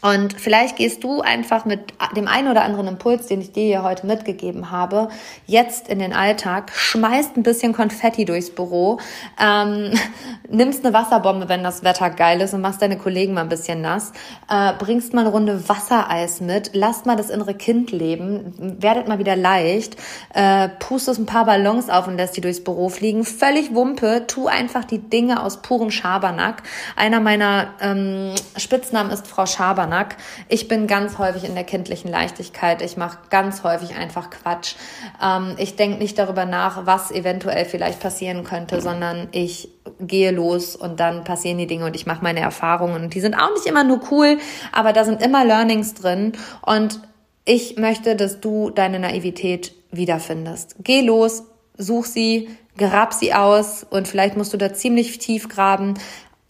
Und 0.03 0.33
vielleicht 0.39 0.77
gehst 0.77 1.05
du 1.05 1.21
einfach 1.21 1.65
mit 1.65 1.95
dem 2.17 2.27
einen 2.27 2.49
oder 2.49 2.65
anderen 2.65 2.89
Impuls, 2.89 3.29
den 3.29 3.41
ich 3.41 3.53
dir 3.53 3.63
hier 3.63 3.83
heute 3.85 4.05
mitgegeben 4.05 4.73
habe, 4.73 5.09
jetzt 5.47 5.89
in 5.89 6.01
den 6.01 6.13
Alltag, 6.13 6.73
schmeißt 6.75 7.37
ein 7.37 7.45
bisschen 7.45 7.73
Konfetti 7.73 8.25
durchs 8.25 8.51
Büro, 8.51 8.99
ähm, 9.41 9.93
nimmst 10.51 10.85
eine 10.85 10.93
Wasserbombe, 10.93 11.49
wenn 11.49 11.63
das 11.63 11.85
Wetter 11.85 12.11
geil 12.11 12.41
ist 12.41 12.53
und 12.53 12.63
machst 12.63 12.83
deine 12.83 12.99
Kollegen 12.99 13.35
mal 13.35 13.43
ein 13.43 13.49
bisschen 13.49 13.81
nass, 13.81 14.13
äh, 14.51 14.73
bringst 14.77 15.15
mal 15.15 15.21
eine 15.21 15.31
Runde 15.31 15.69
Wassereis 15.69 16.41
mit, 16.41 16.71
lasst 16.73 17.07
mal 17.07 17.17
das 17.17 17.31
innere 17.31 17.55
Kind 17.55 17.93
leben, 17.93 18.55
werdet 18.81 19.07
mal 19.07 19.21
wieder 19.21 19.37
leicht, 19.37 19.97
äh, 20.35 20.69
pustest 20.81 21.21
ein 21.21 21.27
paar 21.27 21.45
Ballons 21.45 21.89
auf 21.89 22.09
und 22.09 22.17
lässt 22.17 22.37
die 22.37 22.41
durchs 22.41 22.65
Büro 22.65 22.89
fliegen. 22.89 23.25
Völlig 23.25 23.73
Wumpe, 23.73 24.25
tu 24.27 24.49
einfach 24.49 24.85
die 24.85 24.99
Dinge 24.99 25.45
aus 25.45 25.63
purem 25.63 25.93
Schabernack. 25.93 26.65
Einer 26.97 27.21
meiner 27.21 27.69
ähm, 27.81 28.35
Spitznamen 28.57 29.13
ist 29.13 29.29
Frau 29.29 29.47
Schabernack. 29.47 29.92
Schabernack. 29.93 30.17
Ich 30.49 30.69
bin 30.69 30.87
ganz 30.87 31.19
häufig 31.19 31.45
in 31.45 31.55
der 31.55 31.65
kindlichen 31.65 32.11
Leichtigkeit. 32.11 32.83
Ich 32.83 32.97
mache 32.97 33.19
ganz 33.31 33.63
häufig 33.63 33.95
einfach 33.95 34.31
Quatsch. 34.31 34.75
Ähm, 35.23 35.55
ich 35.59 35.77
denke 35.77 35.99
nicht 35.99 36.19
darüber 36.19 36.47
nach, 36.47 36.87
was 36.87 37.11
eventuell 37.11 37.65
vielleicht 37.65 38.01
passieren 38.01 38.45
könnte, 38.45 38.81
sondern 38.81 39.29
ich 39.33 39.69
gehe 40.01 40.31
los 40.31 40.75
und 40.77 40.99
dann 41.01 41.25
passieren 41.25 41.59
die 41.59 41.67
Dinge 41.67 41.87
und 41.87 41.97
ich 41.97 42.07
mache 42.07 42.23
meine 42.23 42.41
Erfahrungen. 42.41 43.05
Und 43.05 43.15
die 43.15 43.21
sind 43.21 43.35
auch 43.35 43.53
nicht 43.53 43.67
immer 43.67 43.85
nur 43.85 44.01
cool, 44.11 44.39
aber 44.73 44.93
da 44.93 45.05
sind 45.05 45.23
immer 45.23 45.45
Learnings 45.45 45.95
drin. 45.95 46.33
Und 46.63 47.01
ich 47.45 47.77
möchte, 47.77 48.17
dass 48.17 48.41
du 48.41 48.71
deine 48.71 48.99
Naivität 48.99 49.73
wiederfindest. 49.91 50.77
Geh 50.83 51.03
los, 51.03 51.45
such 51.77 52.07
sie, 52.07 52.49
grab 52.79 53.13
sie 53.13 53.35
aus 53.35 53.85
und 53.89 54.09
vielleicht 54.09 54.37
musst 54.37 54.53
du 54.55 54.57
da 54.57 54.73
ziemlich 54.73 55.19
tief 55.19 55.49
graben, 55.49 55.95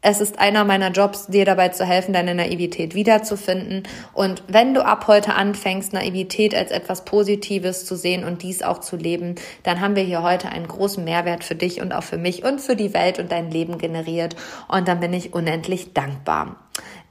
es 0.05 0.21
ist 0.21 0.41
einer 0.41 0.65
meiner 0.65 0.91
Jobs, 0.91 1.29
dir 1.29 1.45
dabei 1.45 1.69
zu 1.69 1.85
helfen, 1.85 2.13
deine 2.13 2.35
Naivität 2.35 2.97
wiederzufinden. 2.97 3.85
Und 4.13 4.43
wenn 4.49 4.75
du 4.75 4.85
ab 4.85 5.07
heute 5.07 5.35
anfängst, 5.35 5.93
Naivität 5.93 6.57
als 6.57 6.73
etwas 6.73 7.05
Positives 7.05 7.87
zu 7.87 7.95
sehen 7.95 8.25
und 8.25 8.43
dies 8.43 8.63
auch 8.63 8.81
zu 8.81 8.97
leben, 8.97 9.37
dann 9.63 9.81
haben 9.81 9.95
wir 9.95 10.03
hier 10.03 10.25
heute 10.25 10.49
einen 10.49 10.67
großen 10.67 11.05
Mehrwert 11.05 11.45
für 11.45 11.55
dich 11.55 11.81
und 11.81 11.93
auch 11.93 12.03
für 12.03 12.19
mich 12.19 12.45
und 12.45 12.61
für 12.61 12.75
die 12.75 12.93
Welt 12.93 13.21
und 13.21 13.31
dein 13.31 13.53
Leben 13.53 13.79
generiert. 13.79 14.35
Und 14.67 14.89
dann 14.89 14.99
bin 14.99 15.13
ich 15.13 15.35
unendlich 15.35 15.93
dankbar. 15.95 16.57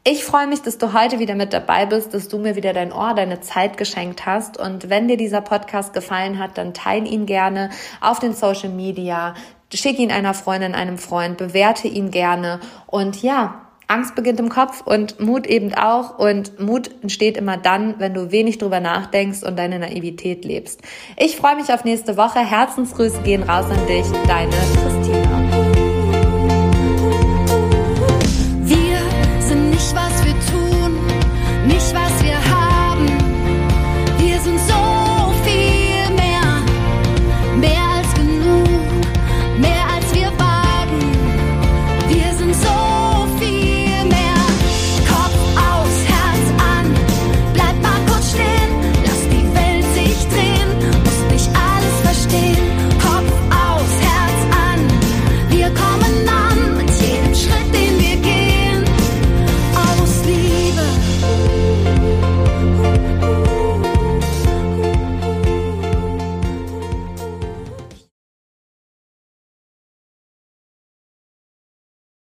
Ich 0.04 0.26
freue 0.26 0.48
mich, 0.48 0.62
dass 0.62 0.78
du 0.78 0.94
heute 0.94 1.20
wieder 1.20 1.36
mit 1.36 1.54
dabei 1.54 1.86
bist, 1.86 2.14
dass 2.14 2.28
du 2.28 2.40
mir 2.40 2.56
wieder 2.58 2.74
dein 2.74 2.92
Ohr, 2.92 3.14
deine 3.14 3.40
Zeit 3.40 3.78
geschenkt 3.78 4.26
hast. 4.26 4.58
Und 4.58 4.90
wenn 4.90 5.08
dir 5.08 5.16
dieser 5.16 5.42
Podcast 5.42 5.94
gefallen 5.94 6.40
hat, 6.40 6.58
dann 6.58 6.74
teile 6.74 7.08
ihn 7.08 7.26
gerne 7.26 7.70
auf 8.02 8.20
den 8.20 8.34
Social 8.34 8.70
Media, 8.70 9.36
schick 9.74 10.00
ihn 10.00 10.12
einer 10.12 10.34
Freundin, 10.34 10.76
einem 10.76 10.98
Freund, 10.98 11.38
bewerte 11.38 11.88
ihn 11.88 12.12
gerne 12.12 12.60
und 12.88 13.22
ja, 13.22 13.62
Angst 13.92 14.16
beginnt 14.16 14.40
im 14.40 14.48
Kopf 14.50 14.82
und 14.86 15.20
Mut 15.20 15.46
eben 15.46 15.74
auch. 15.74 16.18
Und 16.18 16.60
Mut 16.60 16.90
entsteht 17.02 17.36
immer 17.36 17.58
dann, 17.58 17.96
wenn 18.00 18.14
du 18.14 18.32
wenig 18.32 18.58
drüber 18.58 18.80
nachdenkst 18.80 19.44
und 19.44 19.60
deine 19.60 19.80
Naivität 19.80 20.46
lebst. 20.46 20.82
Ich 21.18 21.36
freue 21.36 21.58
mich 21.58 21.74
auf 21.74 21.84
nächste 21.84 22.16
Woche. 22.16 22.40
Herzensgrüße 22.40 23.22
gehen 23.24 23.44
raus 23.44 23.66
an 23.70 23.86
dich, 23.88 24.06
deine 24.28 24.56
Christine. 24.82 25.31